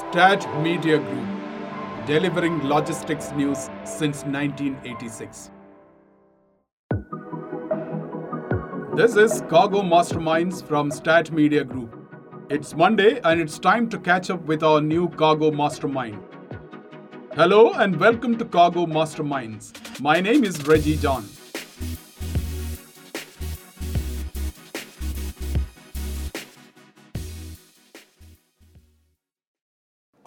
Stat 0.00 0.46
Media 0.62 0.98
Group, 0.98 2.06
delivering 2.06 2.62
logistics 2.66 3.32
news 3.32 3.68
since 3.84 4.24
1986. 4.24 5.50
This 8.96 9.16
is 9.16 9.42
Cargo 9.50 9.82
Masterminds 9.82 10.64
from 10.66 10.90
Stat 10.90 11.30
Media 11.30 11.64
Group. 11.64 11.94
It's 12.48 12.74
Monday 12.74 13.20
and 13.24 13.42
it's 13.42 13.58
time 13.58 13.90
to 13.90 13.98
catch 13.98 14.30
up 14.30 14.40
with 14.46 14.62
our 14.62 14.80
new 14.80 15.10
Cargo 15.10 15.50
Mastermind. 15.50 16.18
Hello 17.34 17.74
and 17.74 18.00
welcome 18.00 18.38
to 18.38 18.46
Cargo 18.46 18.86
Masterminds. 18.86 20.00
My 20.00 20.18
name 20.18 20.44
is 20.44 20.56
Reji 20.60 20.98
John. 20.98 21.28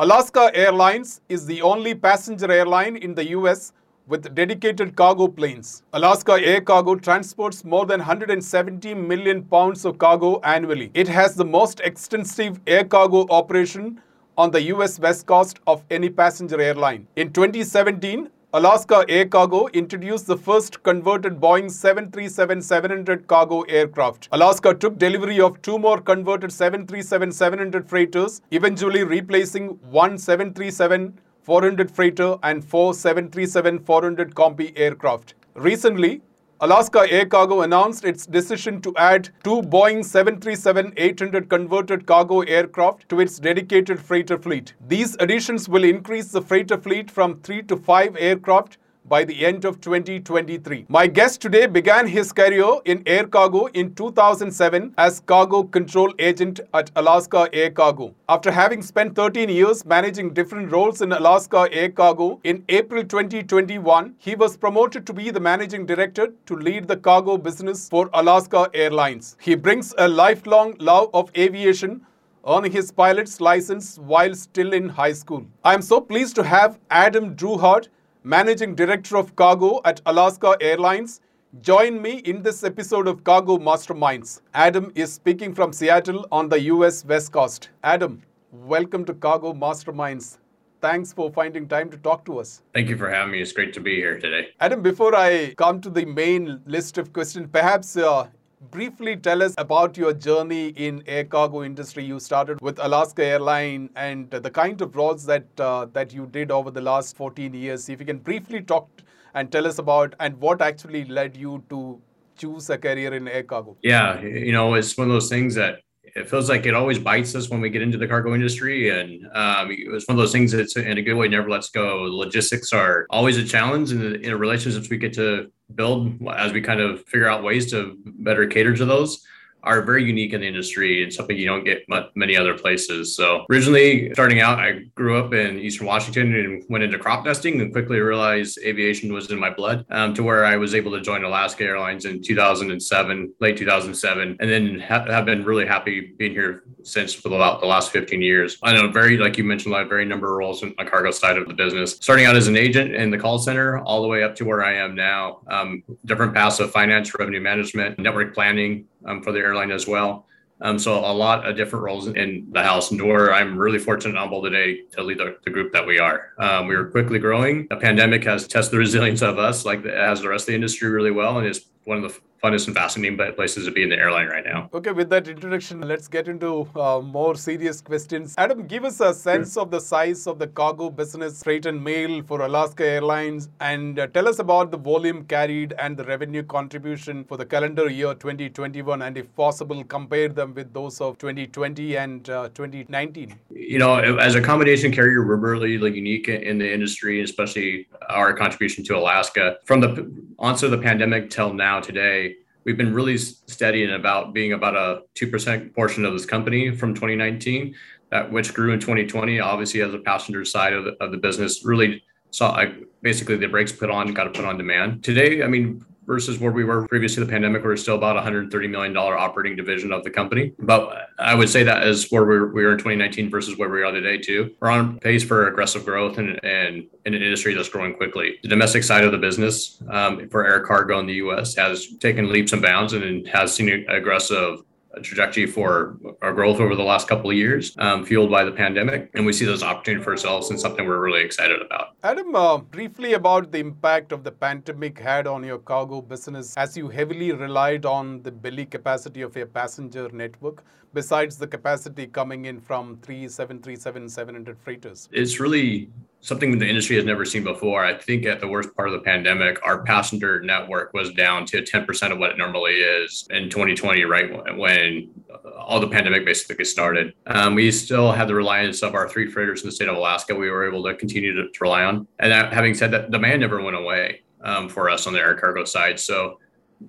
Alaska 0.04 0.52
Airlines 0.54 1.22
is 1.30 1.46
the 1.46 1.62
only 1.62 1.96
passenger 1.96 2.52
airline 2.52 2.98
in 2.98 3.16
the 3.16 3.30
US 3.30 3.72
with 4.06 4.36
dedicated 4.36 4.98
cargo 4.98 5.30
planes. 5.30 5.82
Alaska 5.94 6.34
Air 6.34 6.60
Cargo 6.60 6.96
transports 6.96 7.64
more 7.64 7.86
than 7.86 8.02
170 8.02 8.96
million 8.96 9.44
pounds 9.44 9.86
of 9.86 9.98
cargo 9.98 10.42
annually. 10.42 10.92
It 10.94 11.08
has 11.08 11.36
the 11.36 11.46
most 11.46 11.80
extensive 11.80 12.60
air 12.68 12.84
cargo 12.84 13.26
operation 13.30 14.02
on 14.38 14.52
the 14.52 14.64
US 14.74 15.00
West 15.00 15.26
Coast 15.26 15.62
of 15.68 15.86
any 15.90 16.10
passenger 16.10 16.60
airline. 16.60 17.08
In 17.16 17.32
2017, 17.32 18.30
Alaska 18.56 19.04
Air 19.10 19.26
Cargo 19.26 19.66
introduced 19.74 20.28
the 20.28 20.38
first 20.38 20.84
converted 20.84 21.42
Boeing 21.42 21.72
737-700 21.72 23.26
cargo 23.26 23.62
aircraft. 23.62 24.28
Alaska 24.32 24.76
took 24.76 25.00
delivery 25.00 25.42
of 25.42 25.60
two 25.64 25.80
more 25.80 26.00
converted 26.00 26.52
737-700 26.52 27.90
freighters, 27.90 28.44
eventually 28.52 29.04
replacing 29.04 29.70
one 29.90 30.18
737-400 30.18 31.90
freighter 31.90 32.38
and 32.44 32.64
four 32.64 32.94
737-400 32.94 34.36
Combi 34.36 34.72
aircraft. 34.76 35.34
Recently, 35.56 36.22
Alaska 36.64 37.06
Air 37.12 37.26
Cargo 37.26 37.64
announced 37.64 38.06
its 38.06 38.26
decision 38.26 38.80
to 38.84 38.96
add 38.96 39.28
two 39.44 39.62
Boeing 39.64 40.00
737-800 40.00 41.50
converted 41.50 42.06
cargo 42.06 42.40
aircraft 42.40 43.10
to 43.10 43.20
its 43.20 43.38
dedicated 43.38 44.00
freighter 44.00 44.38
fleet. 44.38 44.74
These 44.88 45.18
additions 45.20 45.68
will 45.68 45.84
increase 45.84 46.32
the 46.32 46.42
freighter 46.42 46.78
fleet 46.78 47.12
from 47.12 47.42
three 47.42 47.64
to 47.64 47.76
five 47.76 48.16
aircraft 48.18 48.78
by 49.06 49.24
the 49.24 49.46
end 49.46 49.66
of 49.66 49.82
2023. 49.82 50.86
My 50.90 51.08
guest 51.08 51.42
today 51.42 51.66
began 51.66 52.08
his 52.08 52.32
career 52.32 52.80
in 52.86 53.04
air 53.06 53.26
cargo 53.28 53.66
in 53.68 53.94
2007 53.96 54.94
as 54.98 55.20
cargo 55.22 55.64
control 55.64 56.14
agent 56.20 56.60
at 56.74 56.92
Alaska 56.96 57.50
Air 57.54 57.72
Cargo. 57.72 58.14
After 58.30 58.52
having 58.52 58.82
spent 58.82 59.16
13 59.16 59.50
years 59.50 59.86
managing 59.86 60.34
different 60.34 60.72
roles 60.72 61.02
in 61.02 61.12
Alaska 61.12 61.68
Air 61.72 61.90
Cargo, 61.90 62.40
in 62.44 62.64
April 62.70 63.04
2021, 63.04 64.16
he 64.18 64.36
was 64.36 64.58
promoted 64.58 65.06
to 65.08 65.14
be 65.14 65.30
the 65.30 65.40
managing 65.40 65.86
director 65.86 66.34
to 66.46 66.56
lead 66.56 66.88
the 66.88 66.98
cargo 66.98 67.38
business 67.38 67.90
for 67.90 68.10
Alaska 68.14 68.70
Airlines. 68.74 69.38
He 69.40 69.56
brings 69.56 69.94
a 69.98 70.08
lifelong 70.08 70.76
love 70.80 71.10
of 71.14 71.32
aviation 71.38 72.06
earning 72.46 72.72
his 72.72 72.92
pilot's 72.92 73.40
license 73.40 73.98
while 73.98 74.34
still 74.36 74.74
in 74.74 74.90
high 74.90 75.14
school. 75.14 75.46
I 75.64 75.74
am 75.74 75.82
so 75.82 76.02
pleased 76.02 76.36
to 76.36 76.44
have 76.44 76.78
Adam 76.90 77.36
Drouhard, 77.36 77.88
Managing 78.26 78.74
Director 78.74 79.18
of 79.18 79.36
Cargo 79.36 79.82
at 79.84 80.00
Alaska 80.06 80.56
Airlines, 80.62 81.20
join 81.60 82.02
me 82.02 82.20
in 82.20 82.42
this 82.42 82.64
episode 82.64 83.06
of 83.06 83.26
Cargo 83.26 83.58
Masterminds. 83.58 84.40
Adam 84.54 84.94
is 84.96 85.12
speaking 85.12 85.54
from 85.54 85.74
Seattle 85.74 86.26
on 86.32 86.48
the 86.48 86.62
US 86.62 87.04
West 87.04 87.34
Coast. 87.34 87.68
Adam, 87.84 88.24
welcome 88.54 89.04
to 89.04 89.14
Cargo 89.14 89.54
Masterminds. 89.54 90.38
Thanks 90.80 91.12
for 91.12 91.34
finding 91.34 91.68
time 91.68 91.90
to 91.90 91.98
talk 91.98 92.24
to 92.24 92.40
us. 92.40 92.62
Thank 92.74 92.88
you 92.88 92.96
for 92.96 93.10
having 93.10 93.34
me. 93.34 93.42
It's 93.42 93.52
great 93.52 93.74
to 93.74 93.82
be 93.82 93.96
here 93.96 94.18
today. 94.18 94.52
Adam, 94.62 94.82
before 94.82 95.14
I 95.14 95.54
come 95.58 95.82
to 95.82 95.90
the 95.90 96.06
main 96.06 96.62
list 96.66 96.98
of 96.98 97.12
questions, 97.12 97.50
perhaps 97.52 97.98
uh, 97.98 98.28
briefly 98.72 99.16
tell 99.16 99.44
us 99.44 99.54
about 99.58 99.98
your 99.98 100.14
journey 100.14 100.70
in 100.70 101.04
air 101.08 101.24
cargo 101.26 101.64
industry. 101.64 102.04
You 102.04 102.20
started 102.20 102.62
with 102.62 102.80
alaska 102.80 103.24
airline 103.24 103.90
and 103.96 104.30
the 104.30 104.50
kind 104.50 104.82
of 104.82 104.96
roles 104.96 105.26
that 105.26 105.46
uh, 105.60 105.86
that 105.94 106.14
you 106.14 106.28
did 106.28 106.52
over 106.52 106.72
the 106.72 106.82
last 106.82 107.18
14 107.18 107.54
years. 107.54 107.90
If 107.90 108.00
you 108.00 108.06
can 108.06 108.20
briefly 108.20 108.62
talk 108.62 108.90
and 109.34 109.52
tell 109.52 109.68
us 109.68 109.80
about 109.80 110.16
and 110.20 110.40
what 110.40 110.62
actually 110.62 111.06
led 111.06 111.36
you 111.36 111.64
to 111.70 112.02
choose 112.38 112.70
a 112.70 112.78
career 112.78 113.14
in 113.14 113.28
air 113.28 113.44
cargo. 113.44 113.78
Yeah 113.82 114.22
you 114.22 114.52
know 114.52 114.74
it's 114.74 114.98
one 114.98 115.08
of 115.08 115.14
those 115.14 115.30
things 115.30 115.56
that 115.56 115.80
it 116.16 116.30
feels 116.30 116.50
like 116.50 116.66
it 116.66 116.74
always 116.74 117.00
bites 117.00 117.34
us 117.36 117.50
when 117.50 117.60
we 117.60 117.70
get 117.70 117.82
into 117.82 117.98
the 117.98 118.08
cargo 118.08 118.36
industry. 118.36 118.90
And 118.90 119.26
um, 119.34 119.72
it 119.72 119.92
was 119.92 120.06
one 120.08 120.16
of 120.16 120.22
those 120.22 120.32
things 120.32 120.52
that's 120.52 120.76
in 120.78 120.98
a 120.98 121.02
good 121.02 121.16
way 121.16 121.28
never 121.28 121.50
lets 121.50 121.70
go. 121.70 122.04
Logistics 122.04 122.72
are 122.72 123.08
always 123.10 123.38
a 123.38 123.44
challenge, 123.44 123.92
and 123.92 124.04
in, 124.04 124.24
in 124.24 124.40
relationships 124.40 124.90
we 124.90 124.98
get 124.98 125.14
to 125.14 125.52
build 125.76 126.22
as 126.36 126.54
we 126.54 126.62
kind 126.62 126.80
of 126.80 127.04
figure 127.06 127.28
out 127.28 127.44
ways 127.44 127.72
to 127.72 127.98
better 128.06 128.46
cater 128.46 128.76
to 128.76 128.86
those 128.86 129.26
are 129.64 129.82
very 129.82 130.04
unique 130.04 130.34
in 130.34 130.42
the 130.42 130.48
industry 130.48 131.04
and 131.04 131.12
something 131.12 131.38
you 131.38 131.46
don't 131.46 131.64
get 131.64 131.84
many 132.16 132.36
other 132.36 132.58
places. 132.58 133.16
So 133.16 133.46
originally 133.50 134.14
starting 134.14 134.42
out, 134.42 134.60
I 134.60 134.82
grew 134.96 135.18
up 135.18 135.34
in 135.34 135.60
Eastern 135.60 135.88
Washington 135.88 136.36
and 136.36 136.64
went 136.70 136.84
into 136.84 137.00
crop 137.00 137.26
dusting 137.26 137.62
and 137.62 137.72
quickly 137.72 138.00
realized 138.00 138.60
aviation 138.64 139.14
was 139.14 139.32
in 139.32 139.40
my 139.40 139.50
blood 139.50 139.86
um, 139.90 140.14
to 140.16 140.24
where 140.24 140.46
I 140.46 140.58
was 140.58 140.76
able 140.76 140.92
to 140.92 141.02
join 141.02 141.24
Alaska 141.24 141.64
Airlines 141.64 142.06
in 142.06 142.22
2007, 142.22 143.34
late 143.40 143.58
2007, 143.58 144.38
and 144.40 144.50
then 144.50 144.80
ha- 144.80 145.06
have 145.06 145.26
been 145.26 145.44
really 145.44 145.66
happy 145.66 146.14
being 146.18 146.32
here 146.32 146.64
since 146.84 147.14
for 147.14 147.30
the, 147.30 147.38
the 147.38 147.66
last 147.66 147.92
15 147.92 148.22
years. 148.22 148.58
I 148.64 148.74
know 148.74 148.90
very, 148.90 149.18
like 149.18 149.38
you 149.38 149.44
mentioned, 149.44 149.76
I 149.76 149.84
a 149.84 149.86
very 149.86 150.06
number 150.06 150.32
of 150.32 150.38
roles 150.38 150.64
in 150.64 150.74
the 150.78 150.86
cargo 150.86 151.12
side 151.12 151.38
of 151.38 151.48
the 151.48 151.54
business, 151.54 151.94
starting 152.02 152.26
out 152.26 152.36
as 152.36 152.48
an 152.48 152.58
agent 152.58 152.96
in 152.96 153.10
the 153.10 153.18
call 153.18 153.40
center 153.40 153.80
all 153.80 154.02
the 154.02 154.08
way 154.08 154.24
up 154.24 154.36
to 154.36 154.46
where 154.46 154.64
I 154.64 154.76
am 154.76 154.96
now. 154.96 155.40
Um, 155.48 155.84
different 156.06 156.34
paths 156.34 156.60
of 156.60 156.72
finance, 156.72 157.18
revenue 157.18 157.42
management, 157.42 158.00
network 158.00 158.34
planning, 158.34 158.86
for 159.24 159.32
the 159.32 159.40
airline 159.40 159.72
as 159.72 159.88
well. 159.88 160.26
Um, 160.62 160.80
so 160.80 161.00
a 161.00 161.12
lot 161.12 161.46
of 161.46 161.58
different 161.58 161.84
roles 161.84 162.08
in 162.08 162.48
the 162.52 162.64
house, 162.64 162.92
and 162.92 163.02
where 163.02 163.34
I'm 163.34 163.58
really 163.58 163.80
fortunate 163.80 164.12
and 164.12 164.20
humble 164.20 164.42
today 164.42 164.84
to 164.94 165.04
lead 165.04 165.18
the, 165.18 165.38
the 165.44 165.52
group 165.52 165.74
that 165.74 165.86
we 165.86 166.00
are. 166.00 166.32
Um, 166.38 166.68
we 166.68 166.76
are 166.76 166.86
quickly 166.86 167.20
growing. 167.20 167.68
The 167.70 167.76
pandemic 167.76 168.24
has 168.24 168.48
tested 168.48 168.74
the 168.74 168.78
resilience 168.78 169.22
of 169.22 169.38
us, 169.38 169.66
like 169.66 169.84
it 169.84 169.94
has 169.94 170.22
the 170.22 170.30
rest 170.30 170.44
of 170.44 170.48
the 170.48 170.56
industry, 170.56 170.90
really 170.90 171.12
well, 171.12 171.38
and 171.38 171.48
is 171.48 171.66
one 171.86 172.04
of 172.04 172.04
the 172.04 172.20
funnest 172.44 172.68
and 172.68 172.76
fascinating 172.76 173.18
places 173.36 173.66
to 173.66 173.72
be 173.72 173.84
in 173.84 173.90
the 173.90 173.96
airline 173.96 174.28
right 174.28 174.44
now. 174.44 174.70
Okay, 174.74 174.92
with 174.92 175.10
that 175.10 175.28
introduction, 175.30 175.80
let's 175.82 176.10
get 176.10 176.28
into 176.28 176.68
uh, 176.76 177.00
more 177.00 177.36
serious 177.36 177.80
questions. 177.80 178.36
Adam, 178.38 178.68
give 178.68 178.84
us 178.84 179.00
a 179.00 179.14
sense 179.14 179.54
sure. 179.54 179.64
of 179.64 179.72
the 179.72 179.80
size 179.80 180.28
of 180.28 180.40
the 180.40 180.48
cargo 180.48 180.90
business, 180.90 181.42
freight 181.42 181.66
and 181.66 181.82
mail 181.82 182.22
for 182.24 182.42
Alaska 182.42 182.86
Airlines, 182.86 183.48
and 183.62 183.98
uh, 183.98 184.08
tell 184.08 184.28
us 184.28 184.40
about 184.40 184.72
the 184.72 184.78
volume 184.78 185.24
carried 185.24 185.74
and 185.80 185.96
the 185.96 186.04
revenue 186.04 186.44
contribution 186.44 187.24
for 187.24 187.38
the 187.38 187.46
calendar 187.46 187.90
year 187.90 188.14
2021, 188.14 189.02
and 189.02 189.18
if 189.18 189.34
possible, 189.36 189.82
compare 189.86 190.28
them 190.28 190.54
with 190.54 190.74
those 190.74 191.00
of 191.00 191.18
2020 191.20 191.96
and 191.96 192.30
uh, 192.30 192.50
2019. 192.50 193.40
You 193.52 193.80
know, 193.80 193.96
as 193.96 194.36
a 194.36 194.42
combination 194.42 194.92
carrier, 194.92 195.26
we're 195.26 195.38
really 195.38 195.78
like, 195.78 195.94
unique 195.94 196.28
in 196.28 196.58
the 196.58 196.74
industry, 196.74 197.22
especially 197.22 197.88
our 198.10 198.34
contribution 198.34 198.84
to 198.86 198.98
Alaska. 198.98 199.58
From 199.64 199.80
the 199.80 200.12
onset 200.40 200.66
of 200.66 200.72
the 200.72 200.84
pandemic 200.84 201.30
till 201.30 201.54
now 201.54 201.73
today, 201.80 202.36
we've 202.66 202.78
been 202.78 202.94
really 202.94 203.18
steady 203.18 203.84
in 203.84 203.92
about 203.92 204.34
being 204.34 204.54
about 204.54 204.76
a 204.76 205.02
2% 205.16 205.74
portion 205.76 206.06
of 206.06 206.14
this 206.14 206.26
company 206.26 206.76
from 206.76 206.94
2019 206.94 207.76
that 208.10 208.32
which 208.32 208.54
grew 208.54 208.72
in 208.72 208.80
2020 208.80 209.40
obviously 209.40 209.82
as 209.82 209.94
a 209.94 210.00
passenger 210.00 210.46
side 210.46 210.74
of 210.74 210.86
the, 210.86 210.92
of 211.04 211.12
the 211.12 211.18
business 211.18 211.66
really 211.66 212.04
saw 212.32 212.52
I, 212.52 212.74
basically 213.02 213.38
the 213.38 213.48
brakes 213.48 213.72
put 213.72 213.90
on 213.90 214.14
got 214.14 214.26
to 214.26 214.30
put 214.30 214.46
on 214.46 214.58
demand. 214.58 215.04
Today 215.04 215.44
i 215.44 215.48
mean 215.48 215.84
versus 216.06 216.40
where 216.40 216.52
we 216.52 216.64
were 216.64 216.88
previous 216.88 217.16
to 217.16 217.20
the 217.20 217.26
pandemic, 217.26 217.64
we 217.64 217.72
are 217.72 217.78
still 217.78 217.96
about 217.96 218.22
$130 218.24 218.70
million 218.70 218.96
operating 218.98 219.56
division 219.56 219.92
of 219.92 220.04
the 220.04 220.10
company. 220.10 220.54
But 220.60 221.10
I 221.20 221.36
would 221.36 221.50
say 221.50 221.64
that 221.64 221.88
is 221.88 222.12
where 222.12 222.26
we 222.26 222.40
were, 222.40 222.54
we 222.54 222.64
were 222.64 222.74
in 222.74 222.78
2019 222.78 223.30
versus 223.30 223.58
where 223.58 223.70
we 223.70 223.84
are 223.84 223.92
today, 223.92 224.18
too. 224.18 224.54
We're 224.60 224.70
on 224.70 225.00
pace 225.00 225.24
for 225.24 225.48
aggressive 225.48 225.86
growth 225.86 226.18
and, 226.18 226.44
and 226.44 226.86
in 227.06 227.14
an 227.14 227.22
industry 227.22 227.54
that's 227.54 227.70
growing 227.70 227.96
quickly. 227.96 228.40
The 228.42 228.50
domestic 228.50 228.84
side 228.84 229.04
of 229.04 229.12
the 229.12 229.18
business 229.18 229.82
um, 229.90 230.30
for 230.30 230.46
air 230.46 230.62
cargo 230.62 231.00
in 231.00 231.06
the 231.06 231.16
US 231.16 231.56
has 231.56 231.88
taken 232.00 232.32
leaps 232.32 232.54
and 232.54 232.62
bounds 232.62 232.94
and 232.94 233.28
has 233.28 233.54
seen 233.54 233.86
aggressive 233.90 234.60
trajectory 235.02 235.46
for 235.46 235.98
our 236.22 236.34
growth 236.34 236.60
over 236.60 236.76
the 236.76 236.84
last 236.84 237.08
couple 237.08 237.30
of 237.30 237.36
years, 237.36 237.76
um, 237.80 238.06
fueled 238.06 238.30
by 238.30 238.44
the 238.44 238.52
pandemic. 238.52 239.10
And 239.14 239.26
we 239.26 239.34
see 239.34 239.46
those 239.46 239.64
opportunities 239.64 240.04
for 240.04 240.12
ourselves 240.12 240.50
and 240.50 240.60
something 240.60 240.86
we're 240.86 241.00
really 241.00 241.24
excited 241.24 241.62
about. 241.62 241.96
Adam, 242.04 242.36
uh, 242.36 242.58
briefly 242.58 243.14
about 243.14 243.52
the 243.52 243.60
impact 243.60 244.12
of 244.12 244.24
the 244.24 244.32
pandemic 244.32 245.00
had 245.00 245.26
on 245.28 245.44
your 245.44 245.58
cargo 245.58 246.02
business 246.02 246.56
as 246.58 246.78
you 246.78 246.90
heavily 246.90 247.32
relied 247.32 247.86
on 247.86 248.22
the 248.24 248.32
belly 248.32 248.66
capacity 248.66 249.22
of 249.22 249.36
your 249.36 249.48
passenger 249.48 250.10
network, 250.10 250.64
besides 250.94 251.38
the 251.38 251.48
capacity 251.48 252.08
coming 252.08 252.46
in 252.46 252.60
from 252.60 252.98
three 252.98 253.28
737 253.28 254.10
700 254.10 254.58
freighters. 254.60 255.10
It's 255.12 255.40
really 255.40 255.90
something 256.22 256.58
the 256.58 256.68
industry 256.68 256.96
has 256.96 257.04
never 257.04 257.26
seen 257.26 257.44
before. 257.44 257.84
I 257.84 257.98
think 257.98 258.26
at 258.26 258.40
the 258.40 258.48
worst 258.48 258.74
part 258.76 258.88
of 258.88 258.94
the 258.94 259.02
pandemic, 259.02 259.60
our 259.66 259.84
passenger 259.84 260.42
network 260.42 260.94
was 260.94 261.12
down 261.14 261.46
to 261.48 261.62
10% 261.62 262.12
of 262.12 262.18
what 262.18 262.32
it 262.32 262.38
normally 262.38 262.76
is 262.76 263.28
in 263.30 263.50
2020, 263.50 264.06
right 264.06 264.58
when 264.58 265.12
all 265.58 265.82
the 265.82 265.88
pandemic 265.88 266.24
basically 266.26 266.64
started. 266.64 267.14
Um, 267.26 267.56
we 267.56 267.70
still 267.72 268.12
had 268.12 268.30
the 268.30 268.36
reliance 268.36 268.84
of 268.84 268.96
our 268.96 269.10
three 269.10 269.30
freighters 269.30 269.64
in 269.64 269.68
the 269.68 269.76
state 269.76 269.90
of 269.90 269.98
Alaska. 269.98 270.34
We 270.34 270.50
were 270.50 270.66
able 270.66 270.84
to 270.84 270.96
continue 270.96 271.34
to, 271.34 271.50
to 271.50 271.60
rely 271.60 271.84
on. 271.84 272.08
And 272.20 272.32
that, 272.32 272.54
having 272.54 272.74
said 272.74 272.92
that, 272.92 273.12
demand 273.12 273.42
never 273.42 273.62
went 273.62 273.76
away 273.76 274.22
um, 274.44 274.70
for 274.70 274.90
us 274.90 275.08
on 275.08 275.14
the 275.14 275.20
air 275.20 275.36
cargo 275.36 275.66
side. 275.66 276.00
So 276.00 276.40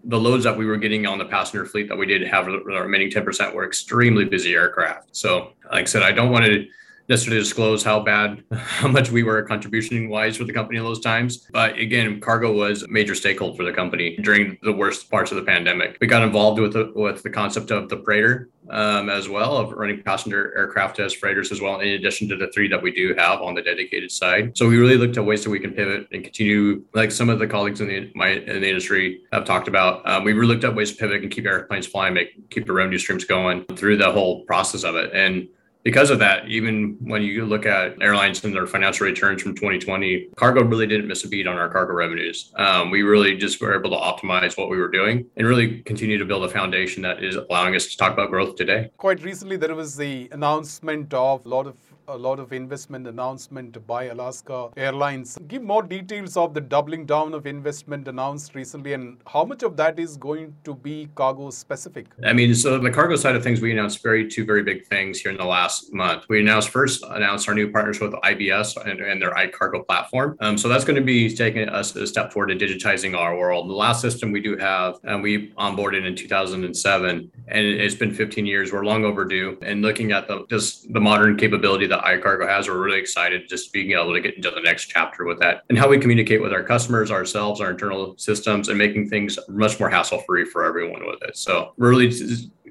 the 0.05 0.19
loads 0.19 0.44
that 0.44 0.56
we 0.56 0.67
were 0.67 0.76
getting 0.76 1.06
on 1.06 1.19
the 1.19 1.25
passenger 1.25 1.67
fleet 1.67 1.88
that 1.88 1.96
we 1.96 2.06
did 2.06 2.26
have 2.26 2.46
the 2.46 2.58
remaining 2.61 3.11
10% 3.11 3.55
were 3.55 3.67
extremely 3.67 4.25
busy 4.25 4.55
aircraft. 4.55 5.14
So, 5.14 5.52
like 5.70 5.82
I 5.82 5.85
said, 5.85 6.02
I 6.02 6.12
don't 6.12 6.31
want 6.31 6.44
to 6.46 6.67
necessarily 7.08 7.42
disclose 7.42 7.82
how 7.82 8.00
bad, 8.00 8.42
how 8.52 8.88
much 8.88 9.10
we 9.10 9.22
were 9.22 9.42
contribution 9.42 10.08
wise 10.08 10.36
for 10.36 10.44
the 10.44 10.52
company 10.52 10.78
in 10.78 10.84
those 10.84 11.00
times. 11.00 11.46
But 11.52 11.78
again, 11.78 12.20
cargo 12.20 12.52
was 12.52 12.82
a 12.82 12.88
major 12.88 13.14
stakeholder 13.14 13.56
for 13.56 13.64
the 13.64 13.72
company 13.72 14.16
during 14.16 14.58
the 14.62 14.72
worst 14.72 15.10
parts 15.10 15.30
of 15.30 15.36
the 15.36 15.42
pandemic. 15.42 15.98
We 16.00 16.06
got 16.06 16.22
involved 16.22 16.60
with 16.60 16.72
the, 16.72 16.92
with 16.94 17.22
the 17.22 17.30
concept 17.30 17.70
of 17.70 17.88
the 17.88 18.02
freighter 18.04 18.48
um, 18.70 19.10
as 19.10 19.28
well 19.28 19.56
of 19.56 19.72
running 19.72 20.02
passenger 20.02 20.56
aircraft 20.56 20.98
as 20.98 21.12
freighters 21.12 21.52
as 21.52 21.60
well, 21.60 21.80
in 21.80 21.88
addition 21.88 22.28
to 22.28 22.36
the 22.36 22.50
three 22.52 22.68
that 22.68 22.82
we 22.82 22.92
do 22.92 23.14
have 23.16 23.42
on 23.42 23.54
the 23.54 23.62
dedicated 23.62 24.10
side. 24.10 24.56
So 24.56 24.68
we 24.68 24.78
really 24.78 24.96
looked 24.96 25.16
at 25.16 25.24
ways 25.24 25.44
that 25.44 25.50
we 25.50 25.60
can 25.60 25.72
pivot 25.72 26.08
and 26.12 26.24
continue, 26.24 26.82
like 26.94 27.12
some 27.12 27.28
of 27.28 27.38
the 27.38 27.46
colleagues 27.46 27.80
in 27.80 27.88
the 27.88 28.10
my 28.14 28.28
in 28.28 28.62
the 28.62 28.68
industry 28.68 29.22
have 29.32 29.44
talked 29.44 29.68
about. 29.68 30.06
Um, 30.08 30.24
we 30.24 30.32
really 30.32 30.54
looked 30.54 30.64
at 30.64 30.74
ways 30.74 30.92
to 30.92 30.96
pivot 30.96 31.22
and 31.22 31.30
keep 31.30 31.44
airplanes 31.44 31.86
flying, 31.86 32.14
make 32.14 32.50
keep 32.50 32.66
the 32.66 32.72
revenue 32.72 32.98
streams 32.98 33.24
going 33.24 33.64
through 33.76 33.98
the 33.98 34.10
whole 34.10 34.44
process 34.44 34.84
of 34.84 34.94
it. 34.96 35.10
And 35.12 35.48
because 35.84 36.08
of 36.08 36.19
that, 36.19 36.48
even 36.48 36.96
when 37.00 37.22
you 37.22 37.44
look 37.44 37.66
at 37.66 38.00
airlines 38.00 38.42
and 38.42 38.54
their 38.54 38.66
financial 38.66 39.06
returns 39.06 39.42
from 39.42 39.54
2020, 39.54 40.31
cargo 40.34 40.64
really 40.64 40.86
didn't 40.86 41.06
miss 41.06 41.25
a 41.25 41.28
beat 41.28 41.46
on 41.46 41.58
our 41.58 41.69
cargo 41.69 41.92
revenues. 41.92 42.52
Um, 42.56 42.90
we 42.90 43.02
really 43.02 43.36
just 43.36 43.60
were 43.60 43.78
able 43.78 43.90
to 43.90 43.96
optimize 43.96 44.56
what 44.56 44.70
we 44.70 44.78
were 44.78 44.88
doing 44.88 45.26
and 45.36 45.46
really 45.46 45.82
continue 45.82 46.16
to 46.19 46.25
build 46.25 46.42
a 46.44 46.48
foundation 46.48 47.02
that 47.02 47.22
is 47.22 47.36
allowing 47.36 47.76
us 47.76 47.86
to 47.88 47.96
talk 47.98 48.14
about 48.14 48.31
growth 48.31 48.56
today. 48.56 48.90
Quite 48.96 49.22
recently, 49.22 49.58
there 49.58 49.75
was 49.75 49.94
the 49.94 50.28
announcement 50.32 51.12
of 51.12 51.44
a 51.44 51.48
lot 51.48 51.66
of 51.66 51.76
a 52.08 52.16
lot 52.16 52.38
of 52.38 52.52
investment 52.52 53.06
announcement 53.06 53.86
by 53.86 54.04
Alaska 54.04 54.68
Airlines. 54.76 55.38
Give 55.48 55.62
more 55.62 55.82
details 55.82 56.36
of 56.36 56.54
the 56.54 56.60
doubling 56.60 57.06
down 57.06 57.34
of 57.34 57.46
investment 57.46 58.08
announced 58.08 58.54
recently 58.54 58.92
and 58.92 59.18
how 59.26 59.44
much 59.44 59.62
of 59.62 59.76
that 59.76 59.98
is 59.98 60.16
going 60.16 60.54
to 60.64 60.74
be 60.74 61.08
cargo 61.14 61.50
specific? 61.50 62.06
I 62.24 62.32
mean, 62.32 62.54
so 62.54 62.78
the 62.78 62.90
cargo 62.90 63.16
side 63.16 63.36
of 63.36 63.42
things, 63.42 63.60
we 63.60 63.72
announced 63.72 64.02
very 64.02 64.28
two 64.28 64.44
very 64.44 64.62
big 64.62 64.86
things 64.86 65.20
here 65.20 65.30
in 65.30 65.38
the 65.38 65.44
last 65.44 65.92
month. 65.92 66.24
We 66.28 66.40
announced 66.40 66.68
first 66.68 67.04
announced 67.10 67.48
our 67.48 67.54
new 67.54 67.70
partnership 67.70 68.12
with 68.12 68.20
IBS 68.22 68.76
and, 68.86 69.00
and 69.00 69.20
their 69.20 69.32
iCargo 69.32 69.86
platform. 69.86 70.36
Um, 70.40 70.58
so 70.58 70.68
that's 70.68 70.84
going 70.84 70.96
to 70.96 71.02
be 71.02 71.34
taking 71.34 71.68
us 71.68 71.94
a 71.96 72.06
step 72.06 72.32
forward 72.32 72.50
in 72.50 72.58
digitizing 72.58 73.16
our 73.16 73.36
world. 73.36 73.68
The 73.68 73.74
last 73.74 74.00
system 74.00 74.32
we 74.32 74.40
do 74.40 74.56
have, 74.56 74.98
and 75.04 75.22
we 75.22 75.52
onboarded 75.52 76.06
in 76.06 76.14
2007, 76.14 77.30
and 77.48 77.66
it's 77.66 77.94
been 77.94 78.12
15 78.12 78.46
years. 78.46 78.72
We're 78.72 78.84
long 78.84 79.04
overdue. 79.04 79.58
And 79.62 79.82
looking 79.82 80.12
at 80.12 80.28
the 80.28 80.46
just 80.50 80.92
the 80.92 81.00
modern 81.00 81.36
capability 81.36 81.86
that 81.86 81.94
iCargo 82.02 82.49
has. 82.49 82.69
We're 82.69 82.82
really 82.82 82.99
excited 82.99 83.49
just 83.49 83.73
being 83.73 83.93
able 83.93 84.12
to 84.14 84.20
get 84.20 84.37
into 84.37 84.50
the 84.50 84.61
next 84.61 84.87
chapter 84.87 85.25
with 85.25 85.38
that 85.41 85.64
and 85.69 85.79
how 85.79 85.88
we 85.88 85.99
communicate 85.99 86.43
with 86.43 86.52
our 86.52 86.62
customers, 86.62 87.11
ourselves, 87.11 87.61
our 87.61 87.70
internal 87.70 88.14
systems, 88.19 88.69
and 88.69 88.79
making 88.79 89.08
things 89.08 89.38
much 89.49 89.79
more 89.79 89.88
hassle 89.88 90.20
free 90.26 90.44
for 90.44 90.64
everyone 90.64 91.06
with 91.06 91.23
it. 91.23 91.37
So, 91.37 91.75
really 91.76 92.11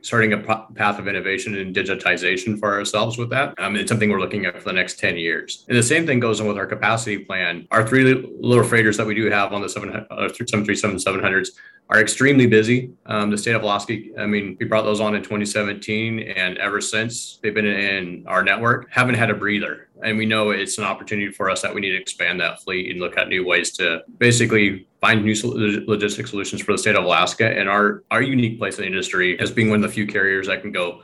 starting 0.04 0.34
a 0.34 0.38
path 0.76 1.00
of 1.00 1.08
innovation 1.08 1.58
and 1.58 1.74
digitization 1.74 2.60
for 2.60 2.74
ourselves 2.74 3.18
with 3.18 3.30
that. 3.30 3.56
Um, 3.58 3.76
it's 3.76 3.90
something 3.90 4.10
we're 4.10 4.20
looking 4.20 4.46
at 4.46 4.62
for 4.62 4.70
the 4.70 4.74
next 4.74 5.00
10 5.00 5.18
years. 5.18 5.66
And 5.70 5.78
the 5.78 5.84
same 5.84 6.06
thing 6.06 6.20
goes 6.20 6.42
on 6.42 6.48
with 6.48 6.58
our 6.58 6.68
capacity 6.68 7.20
plan. 7.20 7.68
Our 7.72 7.88
three 7.88 8.04
little 8.14 8.66
freighters 8.66 8.98
that 8.98 9.08
we 9.08 9.16
do 9.16 9.30
have 9.30 9.54
on 9.54 9.62
the 9.62 9.70
737 9.70 10.98
700s 10.98 11.50
are 11.90 12.02
extremely 12.02 12.48
busy. 12.48 12.92
Um, 13.06 13.30
the 13.30 13.38
state 13.38 13.56
of 13.56 13.64
Alaska, 13.64 13.98
I 14.18 14.26
mean, 14.26 14.58
we 14.60 14.66
brought 14.66 14.84
those 14.84 15.00
on 15.00 15.16
in 15.16 15.22
2017, 15.22 16.20
and 16.20 16.58
ever 16.58 16.82
since 16.82 17.40
they've 17.42 17.54
been 17.54 17.66
in 17.66 18.26
our 18.28 18.44
network, 18.44 18.90
haven't 18.90 19.16
had 19.16 19.30
a 19.30 19.34
breather. 19.34 19.90
And 20.04 20.18
we 20.18 20.26
know 20.26 20.52
it's 20.52 20.78
an 20.78 20.84
opportunity 20.84 21.32
for 21.32 21.50
us 21.50 21.62
that 21.62 21.74
we 21.74 21.82
need 21.82 21.92
to 21.92 22.02
expand 22.02 22.40
that 22.42 22.62
fleet 22.62 22.92
and 22.92 23.00
look 23.00 23.18
at 23.18 23.30
new 23.30 23.46
ways 23.46 23.72
to 23.78 24.02
basically 24.18 24.88
find 25.04 25.26
new 25.26 25.34
logistic 25.34 26.30
solutions 26.30 26.62
for 26.62 26.72
the 26.72 26.78
state 26.78 26.96
of 26.96 27.04
Alaska. 27.04 27.46
And 27.60 27.68
our 27.68 28.06
our 28.10 28.22
unique 28.22 28.58
place 28.58 28.78
in 28.78 28.84
the 28.84 28.88
industry 28.88 29.38
as 29.38 29.52
being 29.52 29.70
one 29.70 29.84
of 29.84 29.90
the 29.90 29.94
few 29.94 30.08
carriers 30.08 30.48
that 30.48 30.62
can 30.62 30.72
go 30.72 31.04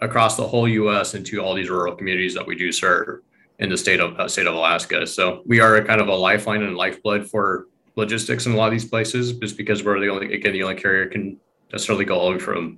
across 0.00 0.36
the 0.36 0.44
whole 0.44 0.66
U.S. 0.66 1.14
into 1.14 1.38
all 1.38 1.54
these 1.54 1.70
rural 1.70 1.94
communities 1.94 2.34
that 2.34 2.44
we 2.44 2.56
do 2.56 2.72
serve 2.72 3.20
in 3.60 3.68
the 3.68 3.76
state 3.76 4.00
of 4.00 4.18
uh, 4.18 4.26
state 4.26 4.48
of 4.48 4.54
Alaska. 4.54 5.06
So 5.06 5.42
we 5.46 5.60
are 5.60 5.76
a 5.76 5.84
kind 5.84 6.00
of 6.00 6.08
a 6.08 6.14
lifeline 6.14 6.64
and 6.64 6.76
lifeblood 6.76 7.30
for 7.30 7.68
logistics 7.94 8.46
in 8.46 8.52
a 8.52 8.56
lot 8.56 8.66
of 8.66 8.72
these 8.72 8.84
places, 8.84 9.32
just 9.34 9.56
because 9.56 9.84
we're 9.84 10.00
the 10.00 10.08
only 10.08 10.34
again 10.34 10.52
the 10.52 10.64
only 10.64 10.74
carrier 10.74 11.06
can 11.06 11.38
necessarily 11.72 12.04
go 12.04 12.18
all 12.18 12.30
the 12.30 12.38
way 12.38 12.40
from 12.40 12.76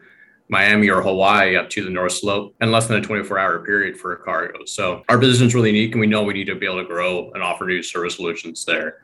Miami 0.50 0.91
or 0.91 1.00
Hawaii 1.00 1.56
up 1.56 1.70
to 1.70 1.82
the 1.82 1.91
North 1.91 2.12
Slope 2.12 2.55
in 2.61 2.70
less 2.70 2.87
than 2.88 2.99
a 2.99 3.03
24 3.03 3.38
hour 3.38 3.65
period 3.65 3.97
for 3.97 4.12
a 4.12 4.19
cargo. 4.19 4.67
So 4.67 5.03
our 5.09 5.17
business 5.17 5.49
is 5.49 5.55
really 5.55 5.70
unique 5.70 5.93
and 5.93 6.00
we 6.00 6.06
know 6.06 6.23
we 6.23 6.35
need 6.35 6.49
to 6.49 6.56
be 6.56 6.67
able 6.67 6.82
to 6.82 6.88
grow 6.94 7.31
and 7.32 7.43
offer 7.43 7.65
new 7.65 7.82
service 7.82 8.17
solutions 8.17 8.67
there. 8.67 8.99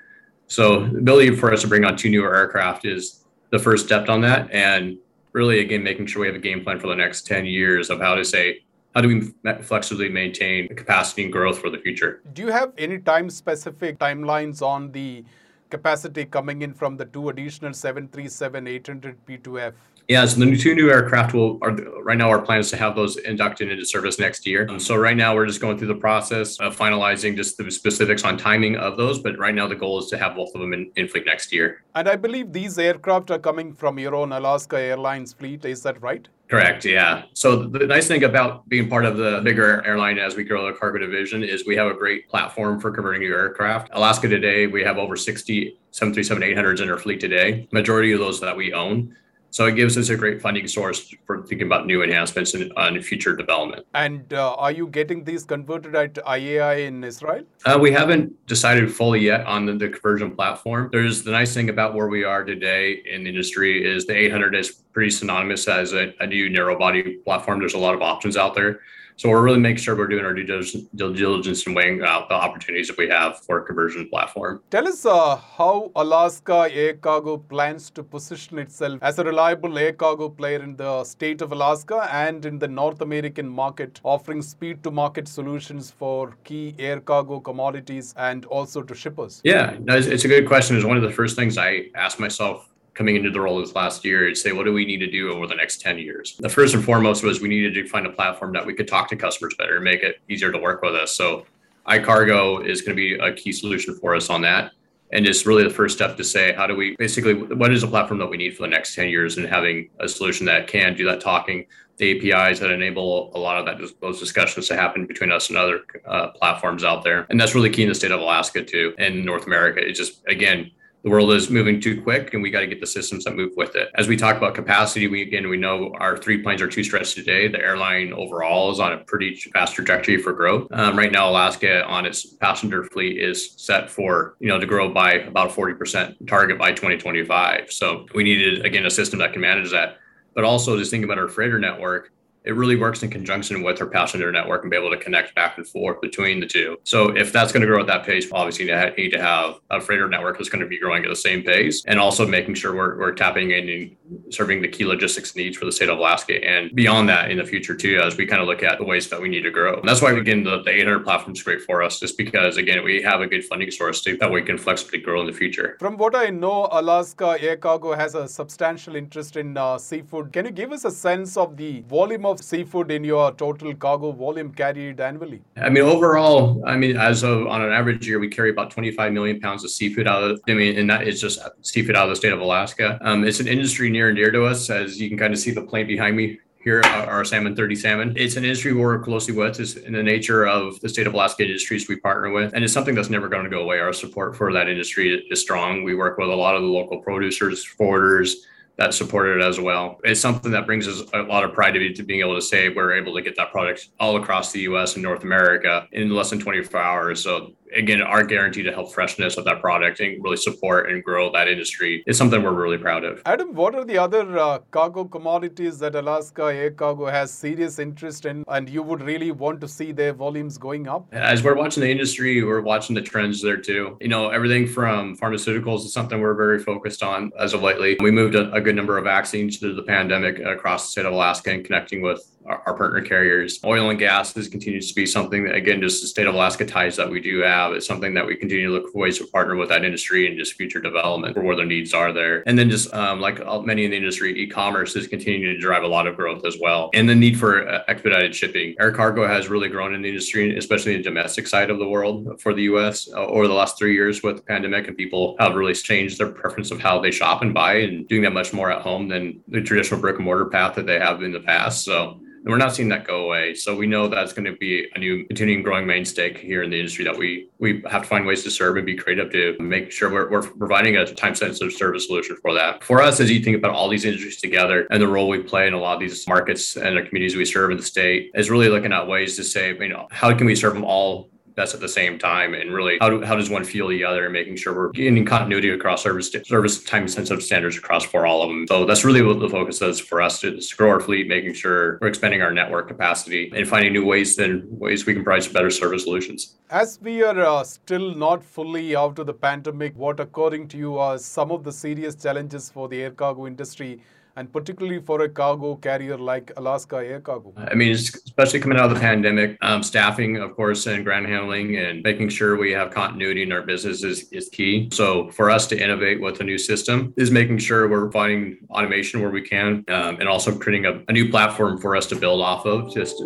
So 0.48 0.86
the 0.86 0.98
ability 0.98 1.36
for 1.36 1.52
us 1.52 1.62
to 1.62 1.68
bring 1.68 1.84
on 1.84 1.96
two 1.96 2.10
newer 2.10 2.34
aircraft 2.34 2.84
is 2.84 3.24
the 3.50 3.58
first 3.58 3.86
step 3.86 4.08
on 4.08 4.20
that. 4.22 4.50
And 4.50 4.98
really, 5.32 5.60
again, 5.60 5.82
making 5.82 6.06
sure 6.06 6.22
we 6.22 6.26
have 6.26 6.36
a 6.36 6.40
game 6.40 6.62
plan 6.62 6.78
for 6.78 6.86
the 6.86 6.96
next 6.96 7.26
10 7.26 7.46
years 7.46 7.90
of 7.90 8.00
how 8.00 8.14
to 8.14 8.24
say, 8.24 8.64
how 8.94 9.00
do 9.00 9.08
we 9.08 9.32
flexibly 9.62 10.08
maintain 10.08 10.68
capacity 10.68 11.24
and 11.24 11.32
growth 11.32 11.58
for 11.58 11.68
the 11.68 11.78
future? 11.78 12.22
Do 12.32 12.42
you 12.42 12.48
have 12.52 12.72
any 12.78 12.98
time 12.98 13.28
specific 13.28 13.98
timelines 13.98 14.62
on 14.62 14.92
the 14.92 15.24
capacity 15.70 16.24
coming 16.24 16.62
in 16.62 16.72
from 16.72 16.96
the 16.96 17.04
two 17.04 17.28
additional 17.30 17.72
737 17.72 18.68
800 18.68 19.26
P2F? 19.26 19.72
Yeah, 20.08 20.26
so 20.26 20.40
the 20.40 20.56
two 20.56 20.74
new 20.74 20.90
aircraft 20.90 21.32
will 21.32 21.58
are 21.62 21.72
right 22.02 22.18
now 22.18 22.28
our 22.28 22.40
plan 22.40 22.60
is 22.60 22.70
to 22.70 22.76
have 22.76 22.94
those 22.94 23.16
inducted 23.16 23.70
into 23.70 23.86
service 23.86 24.18
next 24.18 24.46
year. 24.46 24.66
Um, 24.68 24.78
so 24.78 24.96
right 24.96 25.16
now 25.16 25.34
we're 25.34 25.46
just 25.46 25.60
going 25.60 25.78
through 25.78 25.88
the 25.88 25.94
process 25.94 26.60
of 26.60 26.76
finalizing 26.76 27.36
just 27.36 27.56
the 27.56 27.70
specifics 27.70 28.22
on 28.24 28.36
timing 28.36 28.76
of 28.76 28.98
those. 28.98 29.18
But 29.18 29.38
right 29.38 29.54
now 29.54 29.66
the 29.66 29.74
goal 29.74 29.98
is 29.98 30.10
to 30.10 30.18
have 30.18 30.36
both 30.36 30.54
of 30.54 30.60
them 30.60 30.74
in, 30.74 30.90
in 30.96 31.08
fleet 31.08 31.24
next 31.24 31.52
year. 31.52 31.84
And 31.94 32.06
I 32.08 32.16
believe 32.16 32.52
these 32.52 32.78
aircraft 32.78 33.30
are 33.30 33.38
coming 33.38 33.72
from 33.72 33.98
your 33.98 34.14
own 34.14 34.32
Alaska 34.32 34.78
Airlines 34.78 35.32
fleet. 35.32 35.64
Is 35.64 35.82
that 35.84 36.00
right? 36.02 36.28
Correct. 36.48 36.84
Yeah. 36.84 37.22
So 37.32 37.64
the 37.64 37.86
nice 37.86 38.06
thing 38.06 38.24
about 38.24 38.68
being 38.68 38.90
part 38.90 39.06
of 39.06 39.16
the 39.16 39.40
bigger 39.42 39.84
airline 39.86 40.18
as 40.18 40.36
we 40.36 40.44
grow 40.44 40.66
the 40.66 40.78
cargo 40.78 40.98
division 40.98 41.42
is 41.42 41.66
we 41.66 41.76
have 41.76 41.86
a 41.86 41.94
great 41.94 42.28
platform 42.28 42.78
for 42.78 42.90
converting 42.90 43.22
new 43.22 43.32
aircraft. 43.32 43.88
Alaska 43.92 44.28
today, 44.28 44.66
we 44.66 44.82
have 44.82 44.98
over 44.98 45.16
60 45.16 45.78
737 45.92 46.42
800s 46.42 46.82
in 46.82 46.90
our 46.90 46.98
fleet 46.98 47.20
today. 47.20 47.66
Majority 47.72 48.12
of 48.12 48.20
those 48.20 48.40
that 48.40 48.54
we 48.54 48.74
own. 48.74 49.16
So 49.54 49.66
it 49.66 49.76
gives 49.76 49.96
us 49.96 50.08
a 50.08 50.16
great 50.16 50.42
funding 50.42 50.66
source 50.66 51.14
for 51.26 51.46
thinking 51.46 51.68
about 51.68 51.86
new 51.86 52.02
enhancements 52.02 52.54
and 52.54 52.72
on 52.72 53.00
future 53.00 53.36
development. 53.36 53.86
And 53.94 54.34
uh, 54.34 54.54
are 54.54 54.72
you 54.72 54.88
getting 54.88 55.22
these 55.22 55.44
converted 55.44 55.94
at 55.94 56.14
IAI 56.14 56.88
in 56.88 57.04
Israel? 57.04 57.44
Uh, 57.64 57.78
we 57.80 57.92
haven't 57.92 58.34
decided 58.48 58.92
fully 58.92 59.20
yet 59.20 59.46
on 59.46 59.64
the, 59.64 59.74
the, 59.74 59.90
conversion 59.90 60.34
platform. 60.34 60.88
There's 60.90 61.22
the 61.22 61.30
nice 61.30 61.54
thing 61.54 61.68
about 61.68 61.94
where 61.94 62.08
we 62.08 62.24
are 62.24 62.42
today 62.42 63.00
in 63.08 63.22
the 63.22 63.30
industry 63.30 63.86
is 63.88 64.06
the 64.06 64.16
800 64.16 64.56
is 64.56 64.72
pretty 64.92 65.10
synonymous 65.10 65.68
as 65.68 65.92
a, 65.92 66.12
a 66.18 66.26
new 66.26 66.50
narrow 66.50 66.76
body 66.76 67.18
platform. 67.18 67.60
There's 67.60 67.74
a 67.74 67.78
lot 67.78 67.94
of 67.94 68.02
options 68.02 68.36
out 68.36 68.56
there. 68.56 68.80
So 69.16 69.28
we're 69.28 69.42
really 69.42 69.60
making 69.60 69.78
sure 69.78 69.96
we're 69.96 70.08
doing 70.08 70.24
our 70.24 70.34
due 70.34 70.44
diligence 70.92 71.66
and 71.66 71.76
weighing 71.76 72.02
out 72.02 72.28
the 72.28 72.34
opportunities 72.34 72.88
that 72.88 72.98
we 72.98 73.08
have 73.08 73.40
for 73.44 73.62
a 73.62 73.64
conversion 73.64 74.08
platform. 74.08 74.60
Tell 74.70 74.88
us 74.88 75.06
uh, 75.06 75.36
how 75.36 75.92
Alaska 75.94 76.68
Air 76.70 76.94
Cargo 76.94 77.36
plans 77.36 77.90
to 77.90 78.02
position 78.02 78.58
itself 78.58 78.98
as 79.02 79.18
a 79.20 79.24
reliable 79.24 79.78
air 79.78 79.92
cargo 79.92 80.28
player 80.28 80.62
in 80.62 80.74
the 80.76 81.04
state 81.04 81.42
of 81.42 81.52
Alaska 81.52 82.08
and 82.12 82.44
in 82.44 82.58
the 82.58 82.66
North 82.66 83.02
American 83.02 83.48
market, 83.48 84.00
offering 84.02 84.42
speed 84.42 84.82
to 84.82 84.90
market 84.90 85.28
solutions 85.28 85.92
for 85.92 86.36
key 86.42 86.74
air 86.78 87.00
cargo 87.00 87.38
commodities 87.38 88.14
and 88.16 88.44
also 88.46 88.82
to 88.82 88.94
shippers. 88.94 89.40
Yeah, 89.44 89.76
it's 89.86 90.24
a 90.24 90.28
good 90.28 90.48
question. 90.48 90.76
It's 90.76 90.84
one 90.84 90.96
of 90.96 91.04
the 91.04 91.12
first 91.12 91.36
things 91.36 91.56
I 91.56 91.86
asked 91.94 92.18
myself 92.18 92.68
coming 92.94 93.16
into 93.16 93.30
the 93.30 93.40
role 93.40 93.60
this 93.60 93.74
last 93.74 94.04
year 94.04 94.28
and 94.28 94.38
say, 94.38 94.52
what 94.52 94.64
do 94.64 94.72
we 94.72 94.84
need 94.84 94.98
to 94.98 95.10
do 95.10 95.32
over 95.32 95.46
the 95.46 95.54
next 95.54 95.80
10 95.80 95.98
years? 95.98 96.36
The 96.38 96.48
first 96.48 96.74
and 96.74 96.84
foremost 96.84 97.24
was 97.24 97.40
we 97.40 97.48
needed 97.48 97.74
to 97.74 97.88
find 97.88 98.06
a 98.06 98.10
platform 98.10 98.52
that 98.52 98.64
we 98.64 98.72
could 98.72 98.88
talk 98.88 99.08
to 99.08 99.16
customers 99.16 99.54
better 99.58 99.76
and 99.76 99.84
make 99.84 100.02
it 100.02 100.20
easier 100.28 100.52
to 100.52 100.58
work 100.58 100.80
with 100.80 100.94
us. 100.94 101.12
So 101.12 101.44
iCargo 101.88 102.64
is 102.64 102.80
going 102.80 102.96
to 102.96 103.00
be 103.00 103.14
a 103.14 103.32
key 103.32 103.52
solution 103.52 103.94
for 103.96 104.14
us 104.14 104.30
on 104.30 104.40
that. 104.42 104.72
And 105.12 105.26
it's 105.26 105.46
really 105.46 105.64
the 105.64 105.70
first 105.70 105.96
step 105.96 106.16
to 106.16 106.24
say, 106.24 106.52
how 106.52 106.66
do 106.66 106.74
we 106.74 106.96
basically, 106.96 107.34
what 107.34 107.72
is 107.72 107.82
a 107.82 107.88
platform 107.88 108.18
that 108.20 108.26
we 108.26 108.36
need 108.36 108.56
for 108.56 108.62
the 108.62 108.68
next 108.68 108.94
10 108.94 109.08
years 109.08 109.36
and 109.36 109.46
having 109.46 109.90
a 110.00 110.08
solution 110.08 110.46
that 110.46 110.66
can 110.66 110.94
do 110.94 111.04
that 111.04 111.20
talking, 111.20 111.66
the 111.98 112.32
APIs 112.32 112.58
that 112.58 112.70
enable 112.70 113.30
a 113.36 113.38
lot 113.38 113.58
of 113.58 113.66
that 113.66 114.00
those 114.00 114.18
discussions 114.18 114.66
to 114.68 114.76
happen 114.76 115.06
between 115.06 115.30
us 115.30 115.50
and 115.50 115.58
other 115.58 115.82
uh, 116.06 116.28
platforms 116.28 116.82
out 116.82 117.04
there. 117.04 117.26
And 117.30 117.40
that's 117.40 117.54
really 117.54 117.70
key 117.70 117.82
in 117.82 117.88
the 117.88 117.94
state 117.94 118.10
of 118.10 118.20
Alaska 118.20 118.64
too, 118.64 118.94
and 118.98 119.24
North 119.24 119.46
America. 119.46 119.86
It's 119.86 119.98
just, 119.98 120.20
again, 120.26 120.70
the 121.04 121.10
world 121.10 121.32
is 121.32 121.50
moving 121.50 121.80
too 121.80 122.00
quick 122.00 122.32
and 122.32 122.42
we 122.42 122.50
got 122.50 122.60
to 122.60 122.66
get 122.66 122.80
the 122.80 122.86
systems 122.86 123.24
that 123.24 123.36
move 123.36 123.52
with 123.56 123.76
it. 123.76 123.90
As 123.94 124.08
we 124.08 124.16
talk 124.16 124.38
about 124.38 124.54
capacity, 124.54 125.06
we 125.06 125.20
again 125.20 125.48
we 125.48 125.58
know 125.58 125.92
our 126.00 126.16
three 126.16 126.42
planes 126.42 126.62
are 126.62 126.66
too 126.66 126.82
stretched 126.82 127.14
today. 127.14 127.46
The 127.46 127.60
airline 127.60 128.14
overall 128.14 128.72
is 128.72 128.80
on 128.80 128.92
a 128.92 128.98
pretty 129.04 129.36
fast 129.36 129.74
trajectory 129.74 130.16
for 130.16 130.32
growth. 130.32 130.66
Um, 130.72 130.96
right 130.96 131.12
now, 131.12 131.28
Alaska 131.28 131.84
on 131.84 132.06
its 132.06 132.24
passenger 132.24 132.84
fleet 132.84 133.18
is 133.18 133.52
set 133.58 133.90
for 133.90 134.34
you 134.40 134.48
know 134.48 134.58
to 134.58 134.66
grow 134.66 134.92
by 134.92 135.12
about 135.12 135.50
40% 135.50 136.26
target 136.26 136.58
by 136.58 136.70
2025. 136.72 137.70
So 137.70 138.06
we 138.14 138.24
needed 138.24 138.64
again 138.64 138.86
a 138.86 138.90
system 138.90 139.18
that 139.18 139.32
can 139.32 139.42
manage 139.42 139.70
that. 139.72 139.98
But 140.34 140.44
also 140.44 140.76
just 140.78 140.90
think 140.90 141.04
about 141.04 141.18
our 141.18 141.28
freighter 141.28 141.58
network, 141.58 142.12
it 142.44 142.54
really 142.54 142.76
works 142.76 143.02
in 143.02 143.10
conjunction 143.10 143.62
with 143.62 143.80
our 143.80 143.86
passenger 143.86 144.30
network 144.30 144.62
and 144.62 144.70
be 144.70 144.76
able 144.76 144.90
to 144.90 144.98
connect 144.98 145.34
back 145.34 145.56
and 145.56 145.66
forth 145.66 146.00
between 146.00 146.40
the 146.40 146.46
two. 146.46 146.78
So 146.84 147.08
if 147.16 147.32
that's 147.32 147.52
going 147.52 147.62
to 147.62 147.66
grow 147.66 147.80
at 147.80 147.86
that 147.86 148.04
pace, 148.04 148.30
obviously 148.30 148.66
you 148.66 148.92
need 148.96 149.10
to 149.10 149.20
have 149.20 149.60
a 149.70 149.80
freighter 149.80 150.08
network 150.08 150.36
that's 150.38 150.50
going 150.50 150.60
to 150.60 150.66
be 150.66 150.78
growing 150.78 151.04
at 151.04 151.08
the 151.08 151.16
same 151.16 151.42
pace 151.42 151.84
and 151.86 151.98
also 151.98 152.26
making 152.26 152.54
sure 152.54 152.74
we're, 152.74 152.98
we're 152.98 153.12
tapping 153.12 153.52
in 153.52 153.68
and 153.68 154.34
serving 154.34 154.60
the 154.60 154.68
key 154.68 154.84
logistics 154.84 155.34
needs 155.34 155.56
for 155.56 155.64
the 155.64 155.72
state 155.72 155.88
of 155.88 155.98
Alaska 155.98 156.44
and 156.44 156.74
beyond 156.74 157.08
that 157.08 157.30
in 157.30 157.38
the 157.38 157.44
future 157.44 157.74
too, 157.74 157.98
as 158.02 158.16
we 158.16 158.26
kind 158.26 158.42
of 158.42 158.48
look 158.48 158.62
at 158.62 158.78
the 158.78 158.84
ways 158.84 159.08
that 159.08 159.20
we 159.20 159.28
need 159.28 159.42
to 159.42 159.50
grow. 159.50 159.78
And 159.78 159.88
that's 159.88 160.02
why 160.02 160.12
again, 160.12 160.44
the, 160.44 160.62
the 160.62 160.70
800 160.70 161.04
platform 161.04 161.32
is 161.32 161.42
great 161.42 161.62
for 161.62 161.82
us 161.82 161.98
just 161.98 162.18
because 162.18 162.58
again, 162.58 162.84
we 162.84 163.00
have 163.02 163.22
a 163.22 163.26
good 163.26 163.44
funding 163.44 163.70
source 163.70 164.02
to, 164.02 164.16
that 164.18 164.30
we 164.30 164.42
can 164.42 164.58
flexibly 164.58 164.98
grow 164.98 165.22
in 165.22 165.26
the 165.26 165.32
future. 165.32 165.76
From 165.78 165.96
what 165.96 166.14
I 166.14 166.26
know, 166.26 166.68
Alaska 166.70 167.36
Air 167.40 167.56
Cargo 167.56 167.94
has 167.94 168.14
a 168.14 168.28
substantial 168.28 168.96
interest 168.96 169.36
in 169.36 169.56
uh, 169.56 169.78
seafood. 169.78 170.32
Can 170.32 170.44
you 170.44 170.50
give 170.50 170.72
us 170.72 170.84
a 170.84 170.90
sense 170.90 171.36
of 171.36 171.56
the 171.56 171.80
volume 171.82 172.26
of 172.26 172.33
seafood 172.40 172.90
in 172.90 173.04
your 173.04 173.32
total 173.32 173.74
cargo 173.74 174.12
volume 174.12 174.52
carried 174.52 175.00
annually? 175.00 175.42
I 175.56 175.68
mean, 175.68 175.84
overall, 175.84 176.62
I 176.66 176.76
mean, 176.76 176.96
as 176.96 177.22
of 177.22 177.46
on 177.46 177.62
an 177.62 177.72
average 177.72 178.06
year, 178.06 178.18
we 178.18 178.28
carry 178.28 178.50
about 178.50 178.70
25 178.70 179.12
million 179.12 179.40
pounds 179.40 179.64
of 179.64 179.70
seafood 179.70 180.06
out 180.06 180.22
of, 180.22 180.40
I 180.48 180.54
mean, 180.54 180.78
and 180.78 180.88
that 180.90 181.06
is 181.06 181.20
just 181.20 181.38
seafood 181.62 181.96
out 181.96 182.04
of 182.04 182.10
the 182.10 182.16
state 182.16 182.32
of 182.32 182.40
Alaska. 182.40 182.98
Um, 183.02 183.24
it's 183.24 183.40
an 183.40 183.48
industry 183.48 183.90
near 183.90 184.08
and 184.08 184.16
dear 184.16 184.30
to 184.30 184.44
us, 184.44 184.70
as 184.70 185.00
you 185.00 185.08
can 185.08 185.18
kind 185.18 185.32
of 185.32 185.38
see 185.38 185.50
the 185.50 185.62
plane 185.62 185.86
behind 185.86 186.16
me 186.16 186.38
here 186.64 186.82
our 186.82 187.26
salmon 187.26 187.54
30 187.54 187.76
salmon 187.76 188.14
it's 188.16 188.36
an 188.36 188.44
industry 188.44 188.72
we 188.72 188.80
work 188.80 189.04
closely 189.04 189.34
with 189.34 189.60
it's 189.60 189.76
in 189.76 189.92
the 189.92 190.02
nature 190.02 190.46
of 190.46 190.80
the 190.80 190.88
state 190.88 191.06
of 191.06 191.12
alaska 191.12 191.44
industries 191.44 191.88
we 191.90 191.96
partner 191.96 192.30
with 192.30 192.54
and 192.54 192.64
it's 192.64 192.72
something 192.72 192.94
that's 192.94 193.10
never 193.10 193.28
going 193.28 193.44
to 193.44 193.50
go 193.50 193.60
away 193.60 193.78
our 193.78 193.92
support 193.92 194.34
for 194.34 194.50
that 194.50 194.66
industry 194.66 195.22
is 195.30 195.40
strong 195.42 195.84
we 195.84 195.94
work 195.94 196.16
with 196.16 196.30
a 196.30 196.34
lot 196.34 196.56
of 196.56 196.62
the 196.62 196.68
local 196.68 196.98
producers 197.02 197.62
forwarders 197.78 198.32
that 198.76 198.92
supported 198.92 199.40
it 199.40 199.44
as 199.44 199.60
well. 199.60 200.00
It's 200.02 200.20
something 200.20 200.50
that 200.50 200.66
brings 200.66 200.88
us 200.88 201.02
a 201.14 201.22
lot 201.22 201.44
of 201.44 201.52
pride 201.52 201.72
to 201.72 202.02
being 202.02 202.20
able 202.20 202.34
to 202.34 202.42
say 202.42 202.68
we're 202.68 202.94
able 202.94 203.14
to 203.14 203.22
get 203.22 203.36
that 203.36 203.52
product 203.52 203.90
all 204.00 204.16
across 204.16 204.50
the 204.50 204.60
US 204.60 204.94
and 204.94 205.02
North 205.02 205.22
America 205.22 205.86
in 205.92 206.10
less 206.10 206.30
than 206.30 206.40
24 206.40 206.80
hours. 206.80 207.22
So 207.22 207.52
again, 207.74 208.02
our 208.02 208.24
guarantee 208.24 208.62
to 208.62 208.72
help 208.72 208.92
freshness 208.92 209.36
of 209.36 209.44
that 209.44 209.60
product 209.60 210.00
and 210.00 210.22
really 210.22 210.36
support 210.36 210.90
and 210.90 211.02
grow 211.02 211.30
that 211.32 211.48
industry 211.48 212.02
is 212.06 212.16
something 212.16 212.42
we're 212.42 212.52
really 212.52 212.78
proud 212.78 213.04
of. 213.04 213.22
Adam, 213.26 213.54
what 213.54 213.74
are 213.74 213.84
the 213.84 213.98
other 213.98 214.38
uh, 214.38 214.58
cargo 214.70 215.04
commodities 215.04 215.78
that 215.78 215.94
Alaska 215.94 216.44
Air 216.44 216.70
Cargo 216.70 217.06
has 217.06 217.30
serious 217.32 217.78
interest 217.78 218.26
in 218.26 218.44
and 218.48 218.68
you 218.68 218.82
would 218.82 219.02
really 219.02 219.30
want 219.30 219.60
to 219.60 219.68
see 219.68 219.92
their 219.92 220.12
volumes 220.12 220.58
going 220.58 220.88
up? 220.88 221.06
As 221.12 221.42
we're 221.42 221.54
watching 221.56 221.82
the 221.82 221.90
industry, 221.90 222.42
we're 222.42 222.60
watching 222.60 222.94
the 222.94 223.02
trends 223.02 223.42
there 223.42 223.56
too. 223.56 223.96
You 224.00 224.08
know, 224.08 224.28
everything 224.30 224.66
from 224.66 225.16
pharmaceuticals 225.16 225.84
is 225.84 225.92
something 225.92 226.20
we're 226.20 226.34
very 226.34 226.58
focused 226.58 227.02
on 227.02 227.32
as 227.38 227.54
of 227.54 227.62
lately. 227.62 227.96
We 228.00 228.10
moved 228.10 228.34
a, 228.34 228.52
a 228.52 228.60
good 228.60 228.76
number 228.76 228.98
of 228.98 229.04
vaccines 229.04 229.58
through 229.58 229.74
the 229.74 229.82
pandemic 229.82 230.38
across 230.38 230.86
the 230.86 230.90
state 230.92 231.06
of 231.06 231.12
Alaska 231.12 231.50
and 231.50 231.64
connecting 231.64 232.02
with 232.02 232.33
our, 232.46 232.74
partner 232.74 233.00
carriers. 233.00 233.60
Oil 233.64 233.90
and 233.90 233.98
gas 233.98 234.36
is 234.36 234.48
continues 234.48 234.88
to 234.88 234.94
be 234.94 235.06
something 235.06 235.44
that, 235.44 235.54
again, 235.54 235.80
just 235.80 236.02
the 236.02 236.08
state 236.08 236.26
of 236.26 236.34
Alaska 236.34 236.66
ties 236.66 236.96
that 236.96 237.08
we 237.08 237.20
do 237.20 237.40
have. 237.40 237.72
It's 237.72 237.86
something 237.86 238.14
that 238.14 238.26
we 238.26 238.36
continue 238.36 238.66
to 238.66 238.72
look 238.72 238.90
for 238.92 238.98
ways 238.98 239.18
to 239.18 239.26
partner 239.26 239.56
with 239.56 239.68
that 239.68 239.84
industry 239.84 240.26
and 240.26 240.36
just 240.36 240.54
future 240.54 240.80
development 240.80 241.34
for 241.34 241.42
where 241.42 241.56
their 241.56 241.66
needs 241.66 241.94
are 241.94 242.12
there. 242.12 242.42
And 242.46 242.58
then 242.58 242.68
just 242.68 242.92
um, 242.92 243.20
like 243.20 243.40
many 243.64 243.84
in 243.84 243.90
the 243.92 243.96
industry, 243.96 244.38
e-commerce 244.38 244.96
is 244.96 245.06
continuing 245.06 245.54
to 245.54 245.60
drive 245.60 245.84
a 245.84 245.86
lot 245.86 246.06
of 246.06 246.16
growth 246.16 246.44
as 246.44 246.58
well. 246.60 246.90
And 246.94 247.08
the 247.08 247.14
need 247.14 247.38
for 247.38 247.68
uh, 247.68 247.82
expedited 247.88 248.34
shipping. 248.34 248.74
Air 248.80 248.92
cargo 248.92 249.26
has 249.26 249.48
really 249.48 249.68
grown 249.68 249.94
in 249.94 250.02
the 250.02 250.08
industry, 250.08 250.56
especially 250.56 250.94
in 250.94 250.98
the 250.98 251.04
domestic 251.04 251.46
side 251.46 251.70
of 251.70 251.78
the 251.78 251.88
world 251.88 252.40
for 252.40 252.52
the 252.52 252.62
U.S. 252.64 253.08
Uh, 253.12 253.26
over 253.26 253.46
the 253.46 253.54
last 253.54 253.78
three 253.78 253.94
years 253.94 254.22
with 254.22 254.36
the 254.36 254.42
pandemic, 254.42 254.88
and 254.88 254.96
people 254.96 255.36
have 255.38 255.54
really 255.54 255.74
changed 255.74 256.18
their 256.18 256.30
preference 256.30 256.70
of 256.70 256.80
how 256.80 257.00
they 257.00 257.10
shop 257.10 257.42
and 257.42 257.54
buy 257.54 257.74
and 257.74 258.08
doing 258.08 258.22
that 258.22 258.32
much 258.32 258.52
more 258.52 258.70
at 258.70 258.82
home 258.82 259.08
than 259.08 259.40
the 259.48 259.62
traditional 259.62 260.00
brick 260.00 260.16
and 260.16 260.24
mortar 260.24 260.46
path 260.46 260.74
that 260.74 260.86
they 260.86 260.98
have 260.98 261.22
in 261.22 261.32
the 261.32 261.40
past. 261.40 261.84
So 261.84 262.20
and 262.44 262.52
we're 262.52 262.58
not 262.58 262.74
seeing 262.74 262.90
that 262.90 263.06
go 263.06 263.24
away. 263.24 263.54
So 263.54 263.74
we 263.74 263.86
know 263.86 264.06
that's 264.06 264.34
going 264.34 264.44
to 264.44 264.56
be 264.56 264.86
a 264.94 264.98
new 264.98 265.24
continuing 265.26 265.62
growing 265.62 265.86
mainstay 265.86 266.34
here 266.34 266.62
in 266.62 266.70
the 266.70 266.78
industry 266.78 267.04
that 267.04 267.16
we 267.16 267.48
we 267.58 267.82
have 267.90 268.02
to 268.02 268.08
find 268.08 268.26
ways 268.26 268.42
to 268.44 268.50
serve 268.50 268.76
and 268.76 268.84
be 268.84 268.94
creative 268.94 269.32
to 269.32 269.56
make 269.58 269.90
sure 269.90 270.12
we're, 270.12 270.30
we're 270.30 270.42
providing 270.42 270.98
a 270.98 271.06
time 271.06 271.34
sensitive 271.34 271.72
service 271.72 272.06
solution 272.06 272.36
for 272.42 272.52
that. 272.52 272.84
For 272.84 273.00
us, 273.00 273.18
as 273.20 273.30
you 273.30 273.42
think 273.42 273.56
about 273.56 273.70
all 273.70 273.88
these 273.88 274.04
industries 274.04 274.36
together 274.36 274.86
and 274.90 275.00
the 275.00 275.08
role 275.08 275.28
we 275.28 275.38
play 275.38 275.66
in 275.66 275.72
a 275.72 275.78
lot 275.78 275.94
of 275.94 276.00
these 276.00 276.28
markets 276.28 276.76
and 276.76 276.98
the 276.98 277.02
communities 277.02 277.34
we 277.34 277.46
serve 277.46 277.70
in 277.70 277.78
the 277.78 277.82
state, 277.82 278.30
is 278.34 278.50
really 278.50 278.68
looking 278.68 278.92
at 278.92 279.08
ways 279.08 279.36
to 279.36 279.44
say, 279.44 279.74
you 279.74 279.88
know, 279.88 280.06
how 280.10 280.36
can 280.36 280.46
we 280.46 280.54
serve 280.54 280.74
them 280.74 280.84
all 280.84 281.30
best 281.54 281.74
at 281.74 281.80
the 281.80 281.88
same 281.88 282.18
time 282.18 282.54
and 282.54 282.72
really 282.72 282.98
how, 283.00 283.08
do, 283.08 283.22
how 283.22 283.36
does 283.36 283.50
one 283.50 283.64
feel 283.64 283.88
the 283.88 284.04
other 284.04 284.24
and 284.24 284.32
making 284.32 284.56
sure 284.56 284.74
we're 284.74 284.90
getting 284.90 285.24
continuity 285.24 285.70
across 285.70 286.02
service 286.02 286.30
service 286.44 286.82
time 286.82 287.06
sensitive 287.06 287.42
standards 287.42 287.76
across 287.76 288.04
for 288.04 288.26
all 288.26 288.42
of 288.42 288.48
them. 288.48 288.66
So 288.68 288.84
that's 288.84 289.04
really 289.04 289.22
what 289.22 289.40
the 289.40 289.48
focus 289.48 289.80
is 289.82 290.00
for 290.00 290.20
us 290.20 290.40
to 290.40 290.60
grow 290.76 290.90
our 290.90 291.00
fleet 291.00 291.28
making 291.28 291.54
sure 291.54 291.98
we're 292.00 292.08
expanding 292.08 292.42
our 292.42 292.52
network 292.52 292.88
capacity 292.88 293.52
and 293.54 293.68
finding 293.68 293.92
new 293.92 294.04
ways 294.04 294.38
and 294.38 294.64
ways 294.78 295.06
we 295.06 295.14
can 295.14 295.24
provide 295.24 295.52
better 295.52 295.70
service 295.70 296.04
solutions. 296.04 296.56
As 296.70 296.98
we 297.00 297.22
are 297.22 297.38
uh, 297.38 297.64
still 297.64 298.14
not 298.14 298.42
fully 298.42 298.96
out 298.96 299.18
of 299.18 299.26
the 299.26 299.34
pandemic 299.34 299.96
what 299.96 300.20
according 300.20 300.68
to 300.68 300.76
you 300.76 300.98
are 300.98 301.18
some 301.18 301.50
of 301.52 301.62
the 301.62 301.72
serious 301.72 302.14
challenges 302.14 302.70
for 302.70 302.88
the 302.88 303.02
air 303.02 303.10
cargo 303.10 303.46
industry 303.46 304.00
and 304.36 304.52
particularly 304.52 305.00
for 305.00 305.22
a 305.22 305.28
cargo 305.28 305.76
carrier 305.76 306.18
like 306.18 306.52
Alaska 306.56 306.96
Air 306.96 307.20
Cargo? 307.20 307.54
I 307.56 307.74
mean, 307.74 307.92
especially 307.92 308.60
coming 308.60 308.78
out 308.78 308.86
of 308.86 308.94
the 308.94 309.00
pandemic, 309.00 309.56
um, 309.62 309.82
staffing, 309.82 310.36
of 310.38 310.54
course, 310.56 310.86
and 310.86 311.04
ground 311.04 311.26
handling 311.26 311.76
and 311.76 312.02
making 312.02 312.28
sure 312.30 312.56
we 312.56 312.72
have 312.72 312.90
continuity 312.90 313.42
in 313.42 313.52
our 313.52 313.62
business 313.62 314.02
is, 314.02 314.28
is 314.32 314.48
key. 314.48 314.88
So 314.92 315.30
for 315.30 315.50
us 315.50 315.66
to 315.68 315.80
innovate 315.80 316.20
with 316.20 316.40
a 316.40 316.44
new 316.44 316.58
system 316.58 317.14
is 317.16 317.30
making 317.30 317.58
sure 317.58 317.88
we're 317.88 318.10
finding 318.10 318.58
automation 318.70 319.20
where 319.20 319.30
we 319.30 319.42
can 319.42 319.84
um, 319.88 320.16
and 320.20 320.28
also 320.28 320.56
creating 320.56 320.86
a, 320.86 321.02
a, 321.08 321.12
new 321.12 321.30
platform 321.30 321.78
for 321.78 321.94
us 321.94 322.06
to 322.06 322.16
build 322.16 322.40
off 322.40 322.66
of 322.66 322.92
just 322.92 323.22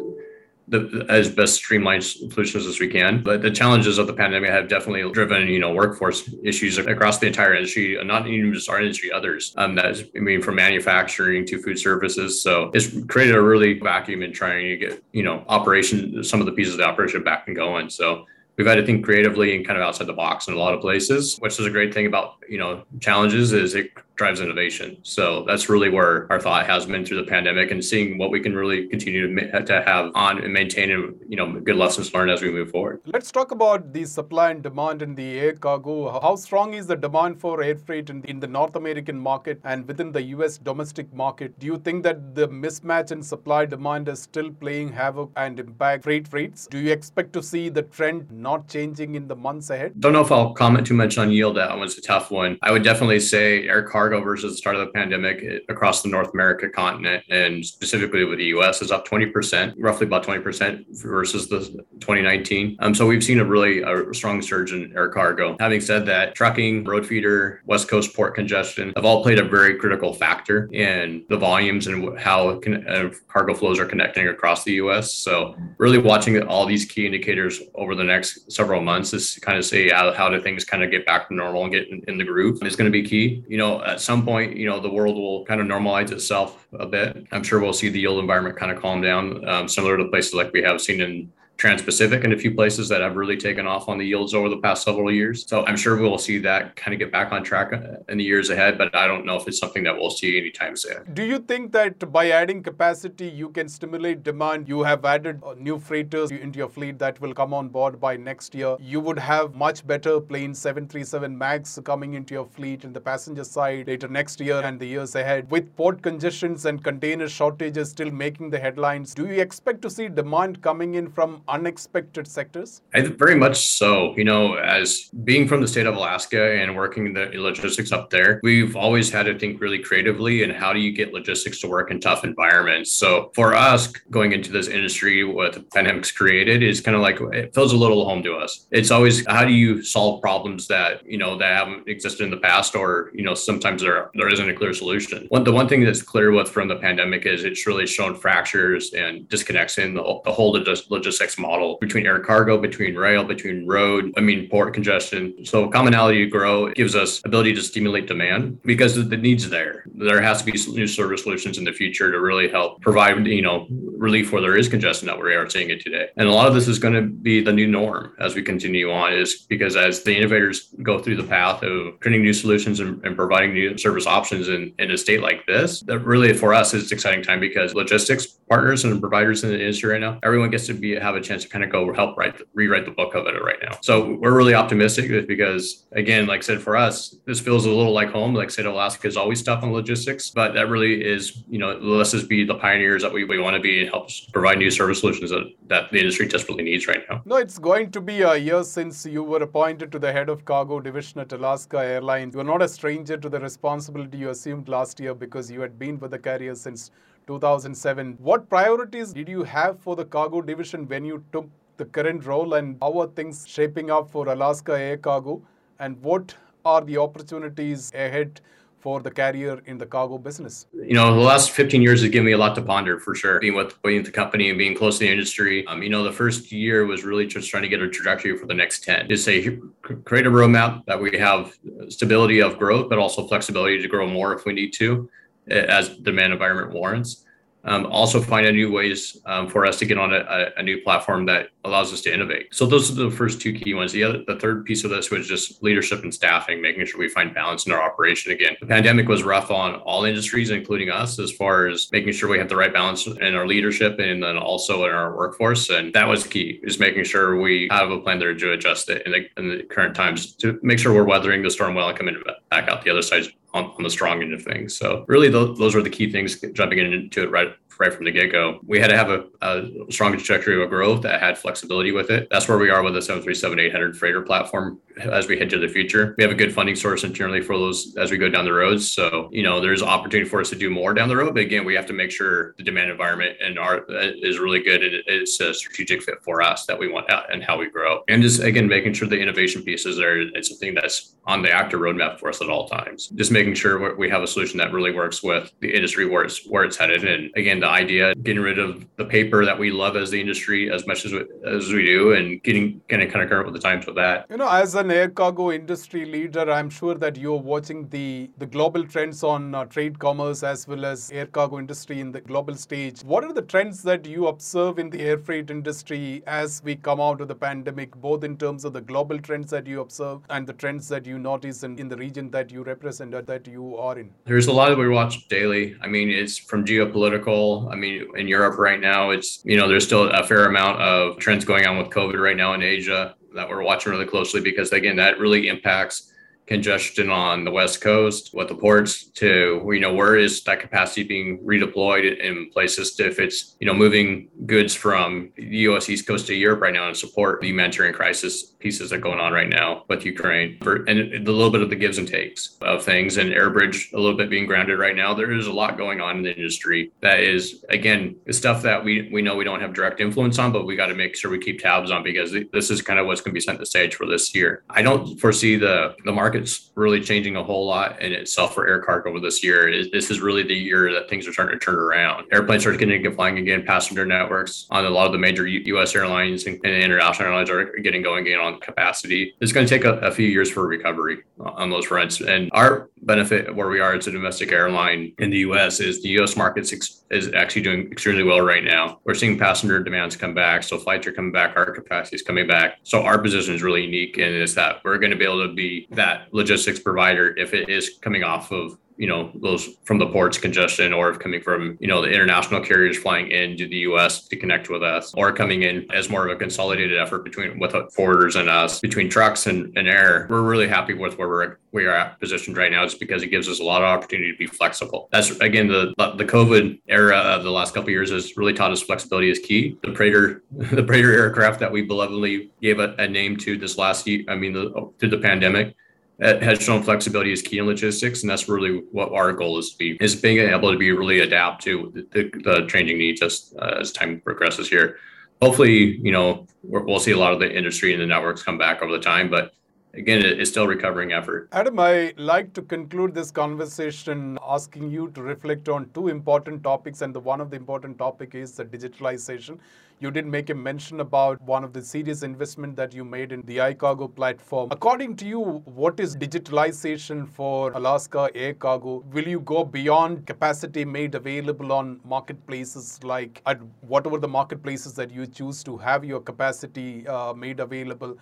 the, 0.68 1.06
as 1.08 1.30
best 1.30 1.54
streamlined 1.54 2.04
solutions 2.04 2.66
as 2.66 2.78
we 2.78 2.88
can. 2.88 3.22
But 3.22 3.42
the 3.42 3.50
challenges 3.50 3.98
of 3.98 4.06
the 4.06 4.12
pandemic 4.12 4.50
have 4.50 4.68
definitely 4.68 5.10
driven, 5.12 5.48
you 5.48 5.58
know, 5.58 5.72
workforce 5.72 6.28
issues 6.42 6.78
across 6.78 7.18
the 7.18 7.26
entire 7.26 7.54
industry, 7.54 7.98
not 8.04 8.26
even 8.26 8.52
just 8.52 8.68
our 8.68 8.80
industry, 8.80 9.10
others. 9.12 9.54
Um, 9.56 9.74
that's 9.74 10.02
I 10.16 10.20
mean, 10.20 10.42
from 10.42 10.56
manufacturing 10.56 11.46
to 11.46 11.60
food 11.62 11.78
services. 11.78 12.42
So 12.42 12.70
it's 12.74 12.88
created 13.06 13.34
a 13.34 13.42
really 13.42 13.78
vacuum 13.78 14.22
in 14.22 14.32
trying 14.32 14.66
to 14.68 14.76
get, 14.76 15.02
you 15.12 15.22
know, 15.22 15.44
operation, 15.48 16.22
some 16.22 16.40
of 16.40 16.46
the 16.46 16.52
pieces 16.52 16.74
of 16.74 16.78
the 16.78 16.84
operation 16.84 17.22
back 17.24 17.46
and 17.46 17.56
going. 17.56 17.90
So 17.90 18.26
we've 18.56 18.66
had 18.66 18.74
to 18.74 18.84
think 18.84 19.04
creatively 19.04 19.56
and 19.56 19.66
kind 19.66 19.78
of 19.78 19.84
outside 19.86 20.06
the 20.06 20.12
box 20.12 20.48
in 20.48 20.54
a 20.54 20.58
lot 20.58 20.74
of 20.74 20.80
places, 20.80 21.38
which 21.38 21.58
is 21.58 21.66
a 21.66 21.70
great 21.70 21.94
thing 21.94 22.06
about, 22.06 22.34
you 22.48 22.58
know, 22.58 22.84
challenges 23.00 23.52
is 23.52 23.74
it 23.74 23.90
drives 24.18 24.40
innovation. 24.40 24.98
So 25.02 25.44
that's 25.46 25.68
really 25.68 25.88
where 25.88 26.30
our 26.30 26.40
thought 26.40 26.66
has 26.66 26.84
been 26.86 27.06
through 27.06 27.24
the 27.24 27.30
pandemic 27.30 27.70
and 27.70 27.82
seeing 27.82 28.18
what 28.18 28.30
we 28.30 28.40
can 28.40 28.54
really 28.54 28.88
continue 28.88 29.32
to, 29.34 29.62
to 29.62 29.82
have 29.82 30.10
on 30.14 30.42
and 30.42 30.52
maintain 30.52 30.90
and, 30.90 31.14
you 31.28 31.36
know, 31.36 31.60
good 31.60 31.76
lessons 31.76 32.12
learned 32.12 32.32
as 32.32 32.42
we 32.42 32.50
move 32.50 32.70
forward. 32.70 33.00
Let's 33.06 33.30
talk 33.30 33.52
about 33.52 33.92
the 33.92 34.04
supply 34.04 34.50
and 34.50 34.62
demand 34.62 35.02
in 35.02 35.14
the 35.14 35.38
air 35.38 35.52
cargo. 35.52 36.20
How 36.20 36.34
strong 36.36 36.74
is 36.74 36.88
the 36.88 36.96
demand 36.96 37.40
for 37.40 37.62
air 37.62 37.76
freight 37.76 38.10
in, 38.10 38.24
in 38.24 38.40
the 38.40 38.48
North 38.48 38.74
American 38.74 39.18
market 39.18 39.60
and 39.64 39.86
within 39.86 40.10
the 40.10 40.22
US 40.34 40.58
domestic 40.58 41.12
market? 41.14 41.58
Do 41.60 41.66
you 41.66 41.78
think 41.78 42.02
that 42.02 42.34
the 42.34 42.48
mismatch 42.48 43.12
in 43.12 43.22
supply 43.22 43.66
demand 43.66 44.08
is 44.08 44.20
still 44.20 44.50
playing 44.50 44.92
havoc 44.92 45.30
and 45.36 45.60
impact 45.60 46.02
freight 46.02 46.26
rates? 46.32 46.66
Do 46.66 46.78
you 46.78 46.92
expect 46.92 47.32
to 47.34 47.42
see 47.42 47.68
the 47.68 47.82
trend 47.82 48.28
not 48.32 48.68
changing 48.68 49.14
in 49.14 49.28
the 49.28 49.36
months 49.36 49.70
ahead? 49.70 49.92
Don't 50.00 50.12
know 50.12 50.22
if 50.22 50.32
I'll 50.32 50.54
comment 50.54 50.88
too 50.88 50.94
much 50.94 51.18
on 51.18 51.30
yield. 51.30 51.56
That 51.56 51.78
one's 51.78 51.96
a 51.96 52.02
tough 52.02 52.32
one. 52.32 52.58
I 52.62 52.72
would 52.72 52.82
definitely 52.82 53.20
say 53.20 53.68
air 53.68 53.84
cargo 53.84 54.07
cargo 54.08 54.24
versus 54.24 54.52
the 54.52 54.56
start 54.56 54.76
of 54.76 54.86
the 54.86 54.92
pandemic 54.92 55.62
across 55.68 56.02
the 56.02 56.08
North 56.08 56.32
America 56.32 56.68
continent 56.68 57.22
and 57.28 57.64
specifically 57.64 58.24
with 58.24 58.38
the 58.38 58.46
US 58.46 58.80
is 58.80 58.90
up 58.90 59.06
20%, 59.06 59.74
roughly 59.78 60.06
about 60.06 60.24
20% 60.24 60.86
versus 61.02 61.48
the 61.48 61.60
2019. 62.00 62.76
Um, 62.80 62.94
so 62.94 63.06
we've 63.06 63.22
seen 63.22 63.40
a 63.40 63.44
really 63.44 63.82
a 63.82 64.14
strong 64.14 64.40
surge 64.40 64.72
in 64.72 64.92
air 64.96 65.10
cargo. 65.10 65.56
Having 65.60 65.80
said 65.82 66.06
that, 66.06 66.34
trucking, 66.34 66.84
road 66.84 67.06
feeder, 67.06 67.62
West 67.66 67.88
Coast 67.88 68.14
port 68.14 68.34
congestion 68.34 68.92
have 68.96 69.04
all 69.04 69.22
played 69.22 69.38
a 69.38 69.44
very 69.44 69.76
critical 69.76 70.14
factor 70.14 70.70
in 70.72 71.24
the 71.28 71.36
volumes 71.36 71.86
and 71.86 72.18
how 72.18 72.58
can, 72.60 72.88
uh, 72.88 73.10
cargo 73.28 73.54
flows 73.54 73.78
are 73.78 73.86
connecting 73.86 74.28
across 74.28 74.64
the 74.64 74.72
US. 74.74 75.12
So 75.12 75.54
really 75.76 75.98
watching 75.98 76.40
all 76.44 76.64
these 76.64 76.86
key 76.86 77.04
indicators 77.04 77.60
over 77.74 77.94
the 77.94 78.04
next 78.04 78.50
several 78.50 78.80
months 78.80 79.12
is 79.12 79.38
kind 79.42 79.58
of 79.58 79.66
see 79.66 79.90
how, 79.90 80.14
how 80.14 80.30
do 80.30 80.40
things 80.40 80.64
kind 80.64 80.82
of 80.82 80.90
get 80.90 81.04
back 81.04 81.28
to 81.28 81.34
normal 81.34 81.64
and 81.64 81.72
get 81.72 81.88
in, 81.88 82.02
in 82.08 82.16
the 82.16 82.24
groove 82.24 82.62
is 82.62 82.76
going 82.76 82.90
to 82.90 83.02
be 83.02 83.06
key. 83.06 83.44
You 83.48 83.58
know, 83.58 83.97
at 83.98 84.02
some 84.02 84.24
point, 84.24 84.56
you 84.56 84.64
know, 84.64 84.78
the 84.78 84.88
world 84.88 85.16
will 85.16 85.44
kind 85.44 85.60
of 85.60 85.66
normalize 85.66 86.12
itself 86.12 86.68
a 86.78 86.86
bit. 86.86 87.26
I'm 87.32 87.42
sure 87.42 87.58
we'll 87.58 87.72
see 87.72 87.88
the 87.88 87.98
yield 87.98 88.20
environment 88.20 88.56
kind 88.56 88.70
of 88.70 88.80
calm 88.80 89.02
down, 89.02 89.46
um, 89.48 89.66
similar 89.66 89.96
to 89.96 90.04
places 90.04 90.34
like 90.34 90.52
we 90.52 90.62
have 90.62 90.80
seen 90.80 91.00
in 91.00 91.32
Trans-Pacific 91.58 92.22
and 92.22 92.32
a 92.32 92.38
few 92.38 92.54
places 92.54 92.88
that 92.88 93.00
have 93.00 93.16
really 93.16 93.36
taken 93.36 93.66
off 93.66 93.88
on 93.88 93.98
the 93.98 94.06
yields 94.06 94.32
over 94.32 94.48
the 94.48 94.58
past 94.58 94.84
several 94.84 95.12
years. 95.12 95.44
So 95.48 95.66
I'm 95.66 95.76
sure 95.76 95.96
we'll 95.96 96.16
see 96.16 96.38
that 96.38 96.76
kind 96.76 96.94
of 96.94 97.00
get 97.00 97.10
back 97.10 97.32
on 97.32 97.42
track 97.42 97.72
in 98.08 98.16
the 98.16 98.22
years 98.22 98.50
ahead, 98.50 98.78
but 98.78 98.94
I 98.94 99.08
don't 99.08 99.26
know 99.26 99.34
if 99.34 99.48
it's 99.48 99.58
something 99.58 99.82
that 99.82 99.96
we'll 99.96 100.10
see 100.10 100.38
anytime 100.38 100.76
soon. 100.76 101.02
Do 101.14 101.24
you 101.24 101.40
think 101.40 101.72
that 101.72 102.12
by 102.12 102.30
adding 102.30 102.62
capacity, 102.62 103.26
you 103.26 103.48
can 103.48 103.68
stimulate 103.68 104.22
demand? 104.22 104.68
You 104.68 104.84
have 104.84 105.04
added 105.04 105.42
uh, 105.44 105.54
new 105.58 105.80
freighters 105.80 106.30
into 106.30 106.58
your 106.60 106.68
fleet 106.68 106.96
that 107.00 107.20
will 107.20 107.34
come 107.34 107.52
on 107.52 107.70
board 107.70 108.00
by 108.00 108.16
next 108.16 108.54
year. 108.54 108.76
You 108.78 109.00
would 109.00 109.18
have 109.18 109.56
much 109.56 109.84
better 109.84 110.20
planes, 110.20 110.60
737 110.60 111.36
MAX 111.36 111.76
coming 111.84 112.14
into 112.14 112.34
your 112.34 112.46
fleet 112.46 112.84
in 112.84 112.92
the 112.92 113.00
passenger 113.00 113.42
side 113.42 113.88
later 113.88 114.06
next 114.06 114.40
year 114.40 114.60
and 114.60 114.78
the 114.78 114.86
years 114.86 115.16
ahead. 115.16 115.50
With 115.50 115.74
port 115.74 116.02
congestions 116.02 116.66
and 116.66 116.84
container 116.84 117.28
shortages 117.28 117.90
still 117.90 118.12
making 118.12 118.50
the 118.50 118.60
headlines, 118.60 119.12
do 119.12 119.26
you 119.26 119.40
expect 119.40 119.82
to 119.82 119.90
see 119.90 120.08
demand 120.08 120.62
coming 120.62 120.94
in 120.94 121.10
from 121.10 121.42
unexpected 121.48 122.26
sectors? 122.26 122.82
Very 122.94 123.34
much 123.34 123.68
so. 123.68 124.14
You 124.16 124.24
know, 124.24 124.54
as 124.54 125.10
being 125.24 125.48
from 125.48 125.60
the 125.60 125.68
state 125.68 125.86
of 125.86 125.96
Alaska 125.96 126.60
and 126.60 126.76
working 126.76 127.12
the 127.12 127.30
logistics 127.34 127.92
up 127.92 128.10
there, 128.10 128.40
we've 128.42 128.76
always 128.76 129.10
had 129.10 129.24
to 129.24 129.38
think 129.38 129.60
really 129.60 129.78
creatively 129.78 130.42
and 130.42 130.52
how 130.52 130.72
do 130.72 130.80
you 130.80 130.92
get 130.92 131.12
logistics 131.12 131.60
to 131.60 131.68
work 131.68 131.90
in 131.90 132.00
tough 132.00 132.24
environments. 132.24 132.92
So 132.92 133.30
for 133.34 133.54
us, 133.54 133.88
going 134.10 134.32
into 134.32 134.52
this 134.52 134.68
industry, 134.68 135.24
what 135.24 135.52
the 135.52 135.60
pandemic's 135.60 136.12
created 136.12 136.62
is 136.62 136.80
kind 136.80 136.96
of 136.96 137.02
like 137.02 137.20
it 137.32 137.54
feels 137.54 137.72
a 137.72 137.76
little 137.76 138.04
home 138.08 138.22
to 138.22 138.34
us. 138.34 138.66
It's 138.70 138.90
always 138.90 139.26
how 139.26 139.44
do 139.44 139.52
you 139.52 139.82
solve 139.82 140.20
problems 140.20 140.66
that 140.68 141.06
you 141.06 141.18
know 141.18 141.36
that 141.38 141.56
haven't 141.56 141.88
existed 141.88 142.24
in 142.24 142.30
the 142.30 142.36
past, 142.36 142.74
or 142.74 143.10
you 143.14 143.24
know 143.24 143.34
sometimes 143.34 143.82
there 143.82 144.10
there 144.14 144.28
isn't 144.28 144.48
a 144.48 144.54
clear 144.54 144.74
solution. 144.74 145.26
One 145.28 145.44
the 145.44 145.52
one 145.52 145.68
thing 145.68 145.84
that's 145.84 146.02
clear 146.02 146.32
with 146.32 146.48
from 146.48 146.68
the 146.68 146.76
pandemic 146.76 147.26
is 147.26 147.44
it's 147.44 147.66
really 147.66 147.86
shown 147.86 148.14
fractures 148.14 148.92
and 148.92 149.28
disconnects 149.28 149.78
in 149.78 149.94
the, 149.94 150.02
the 150.24 150.32
whole 150.32 150.52
logistics 150.52 151.37
model 151.38 151.78
between 151.80 152.06
air 152.06 152.20
cargo, 152.20 152.58
between 152.58 152.94
rail, 152.94 153.24
between 153.24 153.66
road. 153.66 154.12
I 154.16 154.20
mean 154.20 154.48
port 154.48 154.74
congestion. 154.74 155.44
So 155.44 155.68
commonality 155.68 156.24
to 156.24 156.30
grow 156.30 156.72
gives 156.72 156.94
us 156.94 157.20
ability 157.24 157.54
to 157.54 157.62
stimulate 157.62 158.06
demand 158.06 158.62
because 158.62 158.94
the 158.94 159.16
needs 159.16 159.48
there. 159.48 159.84
There 159.94 160.20
has 160.20 160.42
to 160.42 160.44
be 160.44 160.58
new 160.72 160.86
service 160.86 161.22
solutions 161.22 161.58
in 161.58 161.64
the 161.64 161.72
future 161.72 162.10
to 162.10 162.20
really 162.20 162.48
help 162.48 162.80
provide 162.80 163.26
you 163.26 163.42
know 163.42 163.66
relief 163.98 164.32
where 164.32 164.40
there 164.40 164.56
is 164.56 164.68
congestion 164.68 165.06
that 165.06 165.18
we 165.18 165.34
are 165.34 165.48
seeing 165.50 165.70
it 165.70 165.80
today. 165.80 166.08
And 166.16 166.28
a 166.28 166.32
lot 166.32 166.48
of 166.48 166.54
this 166.54 166.68
is 166.68 166.78
going 166.78 166.94
to 166.94 167.02
be 167.02 167.40
the 167.42 167.52
new 167.52 167.66
norm 167.66 168.14
as 168.20 168.34
we 168.34 168.42
continue 168.42 168.90
on, 168.90 169.12
is 169.12 169.46
because 169.48 169.76
as 169.76 170.02
the 170.02 170.16
innovators 170.16 170.68
go 170.82 170.98
through 170.98 171.16
the 171.16 171.24
path 171.24 171.62
of 171.62 171.98
creating 172.00 172.22
new 172.22 172.32
solutions 172.32 172.80
and, 172.80 173.04
and 173.04 173.16
providing 173.16 173.52
new 173.52 173.76
service 173.76 174.06
options 174.06 174.48
in, 174.48 174.72
in 174.78 174.90
a 174.90 174.98
state 174.98 175.22
like 175.22 175.44
this, 175.46 175.80
that 175.82 176.00
really 176.00 176.32
for 176.32 176.54
us 176.54 176.74
is 176.74 176.92
exciting 176.92 177.22
time 177.22 177.40
because 177.40 177.74
logistics 177.74 178.26
partners 178.26 178.84
and 178.84 179.00
providers 179.00 179.44
in 179.44 179.50
the 179.50 179.60
industry 179.60 179.92
right 179.92 180.00
now, 180.00 180.18
everyone 180.22 180.50
gets 180.50 180.66
to 180.66 180.74
be 180.74 180.94
have 180.94 181.16
a 181.16 181.20
chance 181.28 181.42
to 181.44 181.48
kind 181.48 181.64
of 181.64 181.70
go 181.70 181.92
help 181.92 182.16
write 182.16 182.40
rewrite 182.54 182.84
the 182.84 182.90
book 182.90 183.14
of 183.14 183.26
it 183.26 183.42
right 183.42 183.58
now. 183.62 183.78
So 183.82 184.14
we're 184.20 184.36
really 184.36 184.54
optimistic 184.54 185.26
because 185.26 185.86
again, 185.92 186.26
like 186.26 186.38
I 186.38 186.42
said, 186.42 186.60
for 186.60 186.76
us, 186.76 187.16
this 187.26 187.40
feels 187.40 187.66
a 187.66 187.70
little 187.70 187.92
like 187.92 188.10
home. 188.10 188.34
Like 188.34 188.48
I 188.48 188.50
said, 188.50 188.66
Alaska 188.66 189.06
is 189.06 189.16
always 189.16 189.42
tough 189.42 189.62
on 189.62 189.72
logistics, 189.72 190.30
but 190.30 190.54
that 190.54 190.68
really 190.68 191.04
is, 191.04 191.44
you 191.48 191.58
know, 191.58 191.78
let's 191.80 192.12
just 192.12 192.28
be 192.28 192.44
the 192.44 192.54
pioneers 192.54 193.02
that 193.02 193.12
we, 193.12 193.24
we 193.24 193.38
want 193.38 193.54
to 193.56 193.60
be 193.60 193.80
and 193.80 193.90
help 193.90 194.10
provide 194.32 194.58
new 194.58 194.70
service 194.70 195.00
solutions 195.00 195.30
that, 195.30 195.44
that 195.66 195.90
the 195.92 195.98
industry 195.98 196.26
desperately 196.26 196.64
needs 196.64 196.86
right 196.86 197.04
now. 197.08 197.22
No, 197.24 197.36
it's 197.36 197.58
going 197.58 197.90
to 197.92 198.00
be 198.00 198.22
a 198.22 198.36
year 198.36 198.64
since 198.64 199.06
you 199.06 199.22
were 199.22 199.42
appointed 199.42 199.92
to 199.92 199.98
the 199.98 200.12
head 200.12 200.28
of 200.28 200.44
cargo 200.44 200.80
division 200.80 201.20
at 201.20 201.32
Alaska 201.32 201.78
Airlines. 201.78 202.34
You 202.34 202.40
are 202.40 202.44
not 202.44 202.62
a 202.62 202.68
stranger 202.68 203.16
to 203.16 203.28
the 203.28 203.40
responsibility 203.40 204.18
you 204.18 204.30
assumed 204.30 204.68
last 204.68 204.98
year 205.00 205.14
because 205.14 205.50
you 205.50 205.60
had 205.60 205.78
been 205.78 205.98
with 205.98 206.10
the 206.10 206.18
carrier 206.18 206.54
since 206.54 206.90
2007. 207.28 208.16
What 208.18 208.48
priorities 208.48 209.12
did 209.12 209.28
you 209.28 209.44
have 209.44 209.78
for 209.78 209.94
the 209.94 210.04
cargo 210.04 210.40
division 210.40 210.88
when 210.88 211.04
you 211.04 211.22
took 211.32 211.48
the 211.76 211.84
current 211.84 212.24
role 212.24 212.54
and 212.54 212.76
how 212.80 212.98
are 213.00 213.06
things 213.08 213.46
shaping 213.46 213.90
up 213.90 214.10
for 214.10 214.28
Alaska 214.28 214.78
Air 214.78 214.96
Cargo 214.96 215.40
and 215.78 216.02
what 216.02 216.34
are 216.64 216.80
the 216.80 216.96
opportunities 216.96 217.92
ahead 217.94 218.40
for 218.80 219.00
the 219.00 219.10
carrier 219.10 219.60
in 219.66 219.76
the 219.76 219.84
cargo 219.84 220.16
business? 220.16 220.66
You 220.72 220.94
know, 220.94 221.14
the 221.14 221.20
last 221.20 221.50
15 221.50 221.82
years 221.82 222.00
has 222.00 222.10
given 222.10 222.26
me 222.26 222.32
a 222.32 222.38
lot 222.38 222.54
to 222.54 222.62
ponder 222.62 222.98
for 222.98 223.14
sure. 223.14 223.40
Being 223.40 223.54
with, 223.54 223.80
being 223.82 223.98
with 223.98 224.06
the 224.06 224.12
company 224.12 224.48
and 224.48 224.56
being 224.56 224.74
close 224.74 224.98
to 224.98 225.04
the 225.04 225.10
industry. 225.10 225.66
Um, 225.66 225.82
you 225.82 225.90
know, 225.90 226.02
the 226.02 226.12
first 226.12 226.50
year 226.50 226.86
was 226.86 227.04
really 227.04 227.26
just 227.26 227.50
trying 227.50 227.64
to 227.64 227.68
get 227.68 227.82
a 227.82 227.88
trajectory 227.88 228.36
for 228.38 228.46
the 228.46 228.54
next 228.54 228.84
10. 228.84 229.08
Just 229.08 229.24
say, 229.24 229.58
create 229.82 230.26
a 230.26 230.30
roadmap 230.30 230.84
that 230.86 231.00
we 231.00 231.16
have 231.18 231.58
stability 231.88 232.40
of 232.40 232.58
growth, 232.58 232.88
but 232.88 232.98
also 232.98 233.26
flexibility 233.26 233.82
to 233.82 233.88
grow 233.88 234.06
more 234.06 234.32
if 234.32 234.46
we 234.46 234.52
need 234.52 234.72
to 234.74 235.08
as 235.50 235.90
demand 235.90 236.32
environment 236.32 236.72
warrants. 236.72 237.24
Um, 237.64 237.86
also 237.86 238.22
find 238.22 238.46
new 238.54 238.70
ways 238.70 239.18
um, 239.26 239.48
for 239.48 239.66
us 239.66 239.78
to 239.80 239.84
get 239.84 239.98
on 239.98 240.14
a, 240.14 240.52
a, 240.56 240.62
new 240.62 240.80
platform 240.80 241.26
that 241.26 241.48
allows 241.64 241.92
us 241.92 242.00
to 242.02 242.14
innovate. 242.14 242.54
So 242.54 242.66
those 242.66 242.90
are 242.90 242.94
the 242.94 243.10
first 243.10 243.40
two 243.40 243.52
key 243.52 243.74
ones. 243.74 243.90
The 243.90 244.04
other, 244.04 244.24
the 244.26 244.36
third 244.36 244.64
piece 244.64 244.84
of 244.84 244.90
this 244.90 245.10
was 245.10 245.26
just 245.26 245.60
leadership 245.62 246.04
and 246.04 246.14
staffing, 246.14 246.62
making 246.62 246.86
sure 246.86 247.00
we 247.00 247.08
find 247.08 247.34
balance 247.34 247.66
in 247.66 247.72
our 247.72 247.82
operation. 247.82 248.30
Again, 248.32 248.56
the 248.60 248.66
pandemic 248.66 249.08
was 249.08 249.24
rough 249.24 249.50
on 249.50 249.74
all 249.80 250.04
industries, 250.04 250.50
including 250.50 250.88
us, 250.88 251.18
as 251.18 251.32
far 251.32 251.66
as 251.66 251.90
making 251.90 252.12
sure 252.12 252.30
we 252.30 252.38
have 252.38 252.48
the 252.48 252.56
right 252.56 252.72
balance 252.72 253.06
in 253.06 253.34
our 253.34 253.46
leadership 253.46 253.98
and 253.98 254.22
then 254.22 254.38
also 254.38 254.84
in 254.84 254.92
our 254.92 255.14
workforce. 255.16 255.68
And 255.68 255.92
that 255.94 256.06
was 256.06 256.26
key, 256.26 256.60
is 256.62 256.78
making 256.78 257.04
sure 257.04 257.40
we 257.40 257.68
have 257.72 257.90
a 257.90 257.98
plan 257.98 258.20
there 258.20 258.34
to 258.34 258.52
adjust 258.52 258.88
it 258.88 259.04
in 259.04 259.12
the, 259.12 259.26
in 259.36 259.48
the 259.48 259.64
current 259.64 259.96
times 259.96 260.32
to 260.36 260.60
make 260.62 260.78
sure 260.78 260.94
we're 260.94 261.04
weathering 261.04 261.42
the 261.42 261.50
storm 261.50 261.74
well 261.74 261.88
and 261.88 261.98
coming 261.98 262.16
back 262.50 262.68
out 262.68 262.84
the 262.84 262.90
other 262.90 263.02
side 263.02 263.24
on, 263.54 263.72
on 263.76 263.82
the 263.82 263.90
strong 263.90 264.22
end 264.22 264.32
of 264.32 264.42
things. 264.42 264.76
So 264.76 265.04
really, 265.08 265.28
those 265.28 265.74
are 265.74 265.82
the 265.82 265.90
key 265.90 266.10
things 266.10 266.40
jumping 266.52 266.78
into 266.78 267.22
it 267.22 267.30
right 267.30 267.54
right 267.78 267.94
from 267.94 268.04
the 268.04 268.10
get 268.10 268.32
go. 268.32 268.60
We 268.66 268.80
had 268.80 268.88
to 268.88 268.96
have 268.96 269.10
a, 269.10 269.24
a 269.40 269.68
strong 269.90 270.12
trajectory 270.12 270.62
of 270.62 270.68
growth 270.68 271.02
that 271.02 271.20
had 271.20 271.38
flexibility 271.38 271.92
with 271.92 272.10
it. 272.10 272.28
That's 272.30 272.48
where 272.48 272.58
we 272.58 272.70
are 272.70 272.82
with 272.82 272.94
the 272.94 273.02
737 273.02 273.58
800 273.58 273.96
freighter 273.96 274.22
platform 274.22 274.80
as 274.98 275.28
we 275.28 275.38
head 275.38 275.50
to 275.50 275.58
the 275.58 275.68
future. 275.68 276.14
We 276.18 276.24
have 276.24 276.32
a 276.32 276.36
good 276.36 276.52
funding 276.52 276.76
source 276.76 277.04
internally 277.04 277.40
for 277.40 277.56
those 277.56 277.94
as 277.96 278.10
we 278.10 278.18
go 278.18 278.28
down 278.28 278.44
the 278.44 278.52
roads. 278.52 278.90
So, 278.90 279.28
you 279.32 279.42
know, 279.42 279.60
there's 279.60 279.82
opportunity 279.82 280.28
for 280.28 280.40
us 280.40 280.50
to 280.50 280.56
do 280.56 280.70
more 280.70 280.92
down 280.94 281.08
the 281.08 281.16
road. 281.16 281.34
But 281.34 281.44
again, 281.44 281.64
we 281.64 281.74
have 281.74 281.86
to 281.86 281.92
make 281.92 282.10
sure 282.10 282.54
the 282.58 282.64
demand 282.64 282.90
environment 282.90 283.36
and 283.40 283.58
our 283.58 283.84
is 283.88 284.38
really 284.38 284.62
good 284.62 284.82
and 284.82 284.94
it's 285.06 285.40
a 285.40 285.54
strategic 285.54 286.02
fit 286.02 286.22
for 286.22 286.42
us 286.42 286.66
that 286.66 286.78
we 286.78 286.88
want 286.88 287.10
out 287.10 287.32
and 287.32 287.42
how 287.42 287.58
we 287.58 287.70
grow. 287.70 288.02
And 288.08 288.22
just 288.22 288.42
again, 288.42 288.66
making 288.66 288.94
sure 288.94 289.08
the 289.08 289.20
innovation 289.20 289.62
pieces 289.62 289.96
there, 289.96 290.20
it's 290.20 290.48
something 290.48 290.74
that's 290.74 291.14
on 291.26 291.42
the 291.42 291.52
actor 291.52 291.78
roadmap 291.78 292.18
for 292.18 292.28
us 292.28 292.40
at 292.40 292.48
all 292.48 292.66
times. 292.68 293.08
Just 293.08 293.30
making 293.30 293.54
sure 293.54 293.94
we 293.96 294.08
have 294.10 294.22
a 294.22 294.26
solution 294.26 294.58
that 294.58 294.72
really 294.72 294.92
works 294.92 295.22
with 295.22 295.52
the 295.60 295.72
industry 295.72 296.06
where 296.06 296.24
it's 296.24 296.46
where 296.46 296.64
it's 296.64 296.76
headed. 296.76 297.04
And 297.04 297.30
again, 297.36 297.60
the 297.60 297.67
idea 297.68 298.14
getting 298.14 298.42
rid 298.42 298.58
of 298.58 298.86
the 298.96 299.04
paper 299.04 299.44
that 299.44 299.58
we 299.58 299.70
love 299.70 299.96
as 299.96 300.10
the 300.10 300.20
industry 300.20 300.70
as 300.70 300.86
much 300.86 301.04
as 301.04 301.12
we, 301.12 301.24
as 301.46 301.72
we 301.72 301.84
do, 301.84 302.12
and 302.12 302.42
getting 302.42 302.80
kind 302.88 303.02
of 303.02 303.10
kind 303.10 303.22
of 303.22 303.30
current 303.30 303.46
with 303.46 303.54
the 303.54 303.60
times 303.60 303.86
with 303.86 303.96
that. 303.96 304.26
You 304.30 304.36
know, 304.36 304.48
as 304.48 304.74
an 304.74 304.90
air 304.90 305.08
cargo 305.08 305.52
industry 305.52 306.04
leader, 306.04 306.50
I'm 306.50 306.70
sure 306.70 306.94
that 306.94 307.16
you're 307.16 307.36
watching 307.36 307.88
the 307.88 308.30
the 308.38 308.46
global 308.46 308.84
trends 308.84 309.22
on 309.22 309.54
uh, 309.54 309.64
trade 309.64 309.98
commerce 309.98 310.42
as 310.42 310.66
well 310.66 310.84
as 310.84 311.10
air 311.12 311.26
cargo 311.26 311.58
industry 311.58 312.00
in 312.00 312.12
the 312.12 312.20
global 312.20 312.54
stage. 312.54 313.02
What 313.02 313.24
are 313.24 313.32
the 313.32 313.42
trends 313.42 313.82
that 313.82 314.06
you 314.06 314.28
observe 314.28 314.78
in 314.78 314.90
the 314.90 315.00
air 315.00 315.18
freight 315.18 315.50
industry 315.50 316.22
as 316.26 316.62
we 316.64 316.76
come 316.76 317.00
out 317.00 317.20
of 317.20 317.28
the 317.28 317.34
pandemic, 317.34 317.94
both 317.96 318.24
in 318.24 318.36
terms 318.36 318.64
of 318.64 318.72
the 318.72 318.80
global 318.80 319.18
trends 319.18 319.50
that 319.50 319.66
you 319.66 319.80
observe 319.80 320.20
and 320.30 320.46
the 320.46 320.52
trends 320.52 320.88
that 320.88 321.06
you 321.06 321.18
notice 321.18 321.62
in, 321.62 321.78
in 321.78 321.88
the 321.88 321.96
region 321.96 322.30
that 322.30 322.50
you 322.50 322.62
represent 322.62 323.14
or 323.14 323.22
that 323.22 323.46
you 323.46 323.76
are 323.76 323.98
in? 323.98 324.10
There's 324.24 324.46
a 324.46 324.52
lot 324.52 324.68
that 324.70 324.78
we 324.78 324.88
watch 324.88 325.28
daily. 325.28 325.76
I 325.80 325.86
mean, 325.86 326.10
it's 326.10 326.38
from 326.38 326.64
geopolitical. 326.64 327.57
I 327.70 327.74
mean, 327.74 328.06
in 328.16 328.28
Europe 328.28 328.58
right 328.58 328.80
now, 328.80 329.10
it's, 329.10 329.40
you 329.44 329.56
know, 329.56 329.66
there's 329.66 329.86
still 329.86 330.10
a 330.10 330.22
fair 330.22 330.46
amount 330.46 330.80
of 330.80 331.18
trends 331.18 331.44
going 331.44 331.66
on 331.66 331.78
with 331.78 331.88
COVID 331.88 332.20
right 332.20 332.36
now 332.36 332.54
in 332.54 332.62
Asia 332.62 333.14
that 333.34 333.48
we're 333.48 333.62
watching 333.62 333.90
really 333.92 334.06
closely 334.06 334.40
because, 334.40 334.72
again, 334.72 334.96
that 334.96 335.18
really 335.18 335.48
impacts 335.48 336.12
congestion 336.48 337.10
on 337.10 337.44
the 337.44 337.50
west 337.50 337.82
coast 337.82 338.30
with 338.32 338.48
the 338.48 338.54
ports 338.54 339.04
to 339.04 339.62
you 339.70 339.80
know 339.80 339.92
where 339.92 340.16
is 340.16 340.42
that 340.44 340.60
capacity 340.60 341.02
being 341.02 341.38
redeployed 341.44 342.18
in 342.18 342.50
places 342.50 342.94
to, 342.94 343.06
if 343.06 343.18
it's 343.18 343.54
you 343.60 343.66
know 343.66 343.74
moving 343.74 344.28
goods 344.46 344.74
from 344.74 345.30
the 345.36 345.58
U.S. 345.68 345.90
East 345.90 346.06
Coast 346.06 346.26
to 346.28 346.34
Europe 346.34 346.62
right 346.62 346.72
now 346.72 346.88
and 346.88 346.96
support 346.96 347.42
the 347.42 347.48
humanitarian 347.48 347.94
crisis 347.94 348.44
pieces 348.60 348.88
that 348.90 348.96
are 348.96 349.00
going 349.00 349.20
on 349.20 349.32
right 349.32 349.50
now 349.50 349.84
with 349.88 350.06
Ukraine 350.06 350.58
and 350.88 350.98
a 350.98 351.32
little 351.32 351.50
bit 351.50 351.60
of 351.60 351.68
the 351.68 351.76
gives 351.76 351.98
and 351.98 352.08
takes 352.08 352.56
of 352.62 352.82
things 352.82 353.18
and 353.18 353.30
Airbridge 353.30 353.92
a 353.92 354.00
little 354.00 354.16
bit 354.16 354.30
being 354.30 354.46
grounded 354.46 354.78
right 354.78 354.96
now. 354.96 355.12
There 355.12 355.30
is 355.30 355.46
a 355.46 355.52
lot 355.52 355.76
going 355.76 356.00
on 356.00 356.16
in 356.16 356.22
the 356.22 356.34
industry 356.34 356.92
that 357.02 357.20
is 357.20 357.62
again 357.68 358.16
stuff 358.30 358.62
that 358.62 358.82
we 358.82 359.10
we 359.12 359.20
know 359.20 359.36
we 359.36 359.44
don't 359.44 359.60
have 359.60 359.74
direct 359.74 360.00
influence 360.00 360.38
on, 360.38 360.50
but 360.50 360.64
we 360.64 360.76
got 360.76 360.86
to 360.86 360.94
make 360.94 361.14
sure 361.14 361.30
we 361.30 361.38
keep 361.38 361.60
tabs 361.60 361.90
on 361.90 362.02
because 362.02 362.34
this 362.52 362.70
is 362.70 362.80
kind 362.80 362.98
of 362.98 363.06
what's 363.06 363.20
going 363.20 363.32
to 363.32 363.34
be 363.34 363.40
set 363.40 363.58
the 363.58 363.66
stage 363.66 363.94
for 363.96 364.06
this 364.06 364.34
year. 364.34 364.64
I 364.70 364.80
don't 364.80 365.20
foresee 365.20 365.56
the 365.56 365.94
the 366.06 366.12
market 366.12 366.37
market's 366.38 366.70
really 366.74 367.00
changing 367.00 367.36
a 367.36 367.42
whole 367.42 367.66
lot 367.66 368.00
in 368.00 368.12
itself 368.12 368.54
for 368.54 368.68
air 368.68 368.80
cargo 368.80 369.18
this 369.20 369.42
year. 369.42 369.84
This 369.90 370.10
is 370.10 370.20
really 370.20 370.42
the 370.42 370.54
year 370.54 370.92
that 370.92 371.08
things 371.08 371.26
are 371.26 371.32
starting 371.32 371.58
to 371.58 371.64
turn 371.64 371.74
around. 371.74 372.26
Airplanes 372.32 372.64
are 372.66 372.76
getting 372.76 373.02
to 373.02 373.12
flying 373.12 373.38
again. 373.38 373.64
Passenger 373.64 374.06
networks 374.06 374.66
on 374.70 374.84
a 374.84 374.90
lot 374.90 375.06
of 375.06 375.12
the 375.12 375.18
major 375.18 375.46
U.S. 375.46 375.94
airlines 375.94 376.46
and 376.46 376.64
international 376.64 377.28
airlines 377.28 377.50
are 377.50 377.72
getting 377.82 378.02
going 378.02 378.26
again 378.26 378.38
on 378.38 378.60
capacity. 378.60 379.34
It's 379.40 379.52
going 379.52 379.66
to 379.66 379.70
take 379.70 379.84
a, 379.84 379.94
a 379.98 380.12
few 380.12 380.28
years 380.28 380.50
for 380.50 380.66
recovery 380.66 381.18
on 381.40 381.70
those 381.70 381.86
fronts. 381.86 382.20
And 382.20 382.50
our 382.52 382.88
benefit 383.02 383.54
where 383.54 383.68
we 383.68 383.80
are 383.80 383.94
as 383.94 384.06
a 384.06 384.10
domestic 384.10 384.52
airline 384.52 385.12
in 385.18 385.30
the 385.30 385.38
US 385.38 385.80
is 385.80 386.02
the 386.02 386.10
US 386.20 386.36
market 386.36 386.72
is 387.10 387.32
actually 387.34 387.62
doing 387.62 387.90
extremely 387.90 388.22
well 388.22 388.40
right 388.40 388.64
now. 388.64 389.00
We're 389.04 389.14
seeing 389.14 389.38
passenger 389.38 389.82
demands 389.82 390.16
come 390.16 390.34
back. 390.34 390.62
So 390.62 390.78
flights 390.78 391.06
are 391.06 391.12
coming 391.12 391.32
back, 391.32 391.56
our 391.56 391.70
capacity 391.70 392.16
is 392.16 392.22
coming 392.22 392.46
back. 392.46 392.78
So 392.82 393.02
our 393.02 393.18
position 393.18 393.54
is 393.54 393.62
really 393.62 393.84
unique 393.84 394.18
and 394.18 394.34
is 394.34 394.54
that 394.54 394.76
we're 394.84 394.98
going 394.98 395.10
to 395.10 395.16
be 395.16 395.24
able 395.24 395.46
to 395.46 395.52
be 395.52 395.86
that 395.92 396.27
logistics 396.32 396.80
provider 396.80 397.36
if 397.36 397.54
it 397.54 397.68
is 397.68 397.98
coming 398.00 398.24
off 398.24 398.52
of 398.52 398.78
you 398.98 399.06
know 399.06 399.30
those 399.36 399.76
from 399.84 399.98
the 399.98 400.06
ports 400.06 400.36
congestion 400.38 400.92
or 400.92 401.08
if 401.08 401.18
coming 401.20 401.40
from 401.40 401.78
you 401.80 401.86
know 401.86 402.02
the 402.02 402.10
international 402.10 402.60
carriers 402.60 402.98
flying 402.98 403.30
into 403.30 403.66
the 403.68 403.76
US 403.90 404.26
to 404.26 404.36
connect 404.36 404.68
with 404.68 404.82
us 404.82 405.14
or 405.14 405.32
coming 405.32 405.62
in 405.62 405.86
as 405.92 406.10
more 406.10 406.26
of 406.26 406.32
a 406.32 406.36
consolidated 406.36 406.98
effort 406.98 407.24
between 407.24 407.58
with 407.60 407.72
forwarders 407.72 408.38
and 408.38 408.50
us 408.50 408.80
between 408.80 409.08
trucks 409.08 409.46
and, 409.46 409.76
and 409.78 409.86
air 409.88 410.26
we're 410.28 410.42
really 410.42 410.66
happy 410.66 410.94
with 410.94 411.16
where 411.16 411.28
we're 411.28 411.58
we 411.70 411.86
are 411.86 411.94
at 411.94 412.18
positioned 412.18 412.56
right 412.56 412.72
now 412.72 412.82
just 412.84 412.98
because 412.98 413.22
it 413.22 413.28
gives 413.28 413.48
us 413.48 413.60
a 413.60 413.64
lot 413.64 413.82
of 413.82 413.86
opportunity 413.86 414.32
to 414.32 414.38
be 414.38 414.46
flexible. 414.46 415.08
That's 415.12 415.30
again 415.40 415.68
the 415.68 415.94
the 416.16 416.24
covid 416.24 416.80
era 416.88 417.18
of 417.18 417.44
the 417.44 417.50
last 417.50 417.74
couple 417.74 417.90
years 417.90 418.10
has 418.10 418.36
really 418.36 418.54
taught 418.54 418.72
us 418.72 418.82
flexibility 418.82 419.30
is 419.30 419.38
key. 419.38 419.78
The 419.82 419.92
praetor 419.92 420.42
the 420.50 420.82
praetor 420.82 421.12
aircraft 421.12 421.60
that 421.60 421.70
we 421.70 421.86
belovedly 421.86 422.50
gave 422.60 422.80
a, 422.80 422.94
a 422.98 423.06
name 423.06 423.36
to 423.36 423.56
this 423.56 423.78
last 423.78 424.06
year 424.06 424.24
i 424.28 424.34
mean 424.34 424.52
the, 424.52 424.90
through 424.98 425.10
the 425.10 425.18
pandemic 425.18 425.74
has 426.20 426.60
shown 426.60 426.82
flexibility 426.82 427.32
is 427.32 427.42
key 427.42 427.58
in 427.58 427.66
logistics, 427.66 428.22
and 428.22 428.30
that's 428.30 428.48
really 428.48 428.82
what 428.90 429.12
our 429.12 429.32
goal 429.32 429.58
is 429.58 429.70
to 429.72 429.78
be 429.78 429.96
is 430.00 430.16
being 430.16 430.38
able 430.38 430.72
to 430.72 430.78
be 430.78 430.90
really 430.90 431.20
adapt 431.20 431.62
to 431.62 431.92
the, 432.12 432.30
the 432.42 432.66
changing 432.66 432.98
needs 432.98 433.22
as 433.22 433.54
uh, 433.60 433.76
as 433.80 433.92
time 433.92 434.20
progresses 434.20 434.68
here. 434.68 434.98
Hopefully, 435.40 435.98
you 436.02 436.10
know 436.10 436.46
we'll 436.62 436.98
see 436.98 437.12
a 437.12 437.16
lot 437.16 437.32
of 437.32 437.38
the 437.38 437.50
industry 437.50 437.92
and 437.92 438.02
the 438.02 438.06
networks 438.06 438.42
come 438.42 438.58
back 438.58 438.82
over 438.82 438.92
the 438.92 438.98
time, 438.98 439.30
but 439.30 439.52
again, 439.94 440.24
it's 440.24 440.50
still 440.50 440.66
recovering 440.66 441.12
effort. 441.12 441.48
Adam, 441.52 441.78
I 441.78 442.14
like 442.16 442.52
to 442.54 442.62
conclude 442.62 443.14
this 443.14 443.30
conversation 443.30 444.38
asking 444.46 444.90
you 444.90 445.10
to 445.10 445.22
reflect 445.22 445.68
on 445.68 445.90
two 445.94 446.08
important 446.08 446.62
topics, 446.62 447.02
and 447.02 447.14
the 447.14 447.20
one 447.20 447.40
of 447.40 447.50
the 447.50 447.56
important 447.56 447.98
topic 447.98 448.34
is 448.34 448.52
the 448.52 448.64
digitalization. 448.64 449.58
You 450.00 450.12
did 450.12 450.26
make 450.26 450.48
a 450.48 450.54
mention 450.54 451.00
about 451.00 451.42
one 451.42 451.64
of 451.64 451.72
the 451.72 451.82
serious 451.82 452.22
investment 452.22 452.76
that 452.76 452.94
you 452.94 453.04
made 453.04 453.32
in 453.32 453.42
the 453.42 453.56
iCargo 453.56 454.14
platform. 454.14 454.68
According 454.70 455.16
to 455.16 455.26
you, 455.26 455.40
what 455.64 455.98
is 455.98 456.14
digitalization 456.14 457.28
for 457.28 457.72
Alaska 457.72 458.30
Air 458.32 458.54
Cargo? 458.54 459.02
Will 459.12 459.26
you 459.26 459.40
go 459.40 459.64
beyond 459.64 460.24
capacity 460.24 460.84
made 460.84 461.16
available 461.16 461.72
on 461.72 462.00
marketplaces 462.04 463.02
like 463.02 463.42
at 463.46 463.58
whatever 463.80 464.18
the 464.18 464.28
marketplaces 464.28 464.92
that 464.94 465.10
you 465.10 465.26
choose 465.26 465.64
to 465.64 465.76
have 465.76 466.04
your 466.04 466.20
capacity 466.20 467.04
uh, 467.08 467.32
made 467.32 467.58
available? 467.58 468.16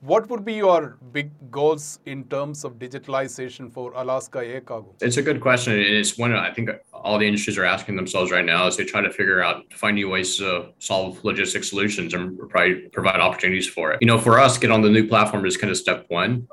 What 0.00 0.30
would 0.30 0.44
be 0.44 0.54
your 0.54 0.96
big 1.10 1.32
goals 1.50 1.98
in 2.06 2.22
terms 2.24 2.64
of 2.64 2.74
digitalization 2.78 3.72
for 3.72 3.92
Alaska 3.94 4.38
Air 4.38 4.60
Cargo? 4.60 4.94
It's 5.00 5.16
a 5.16 5.22
good 5.22 5.40
question. 5.40 5.72
And 5.72 5.82
it's 5.82 6.16
one 6.16 6.32
I 6.34 6.52
think 6.52 6.70
all 6.92 7.18
the 7.18 7.26
industries 7.26 7.58
are 7.58 7.64
asking 7.64 7.96
themselves 7.96 8.30
right 8.30 8.44
now 8.44 8.68
as 8.68 8.76
they 8.76 8.84
try 8.84 9.00
to 9.00 9.10
figure 9.10 9.42
out 9.42 9.64
find 9.72 9.96
new 9.96 10.08
ways 10.08 10.36
to 10.38 10.68
solve 10.78 11.22
logistics 11.24 11.68
solutions 11.68 12.14
and 12.14 12.38
probably 12.48 12.88
provide 12.92 13.18
opportunities 13.18 13.66
for 13.66 13.90
it. 13.90 13.98
You 14.00 14.06
know, 14.06 14.18
for 14.18 14.38
us, 14.38 14.56
get 14.56 14.70
on 14.70 14.82
the 14.82 14.90
new 14.90 15.08
platform 15.08 15.44
is 15.44 15.56
kind 15.56 15.70
of 15.72 15.76
step 15.76 16.04
one 16.08 16.46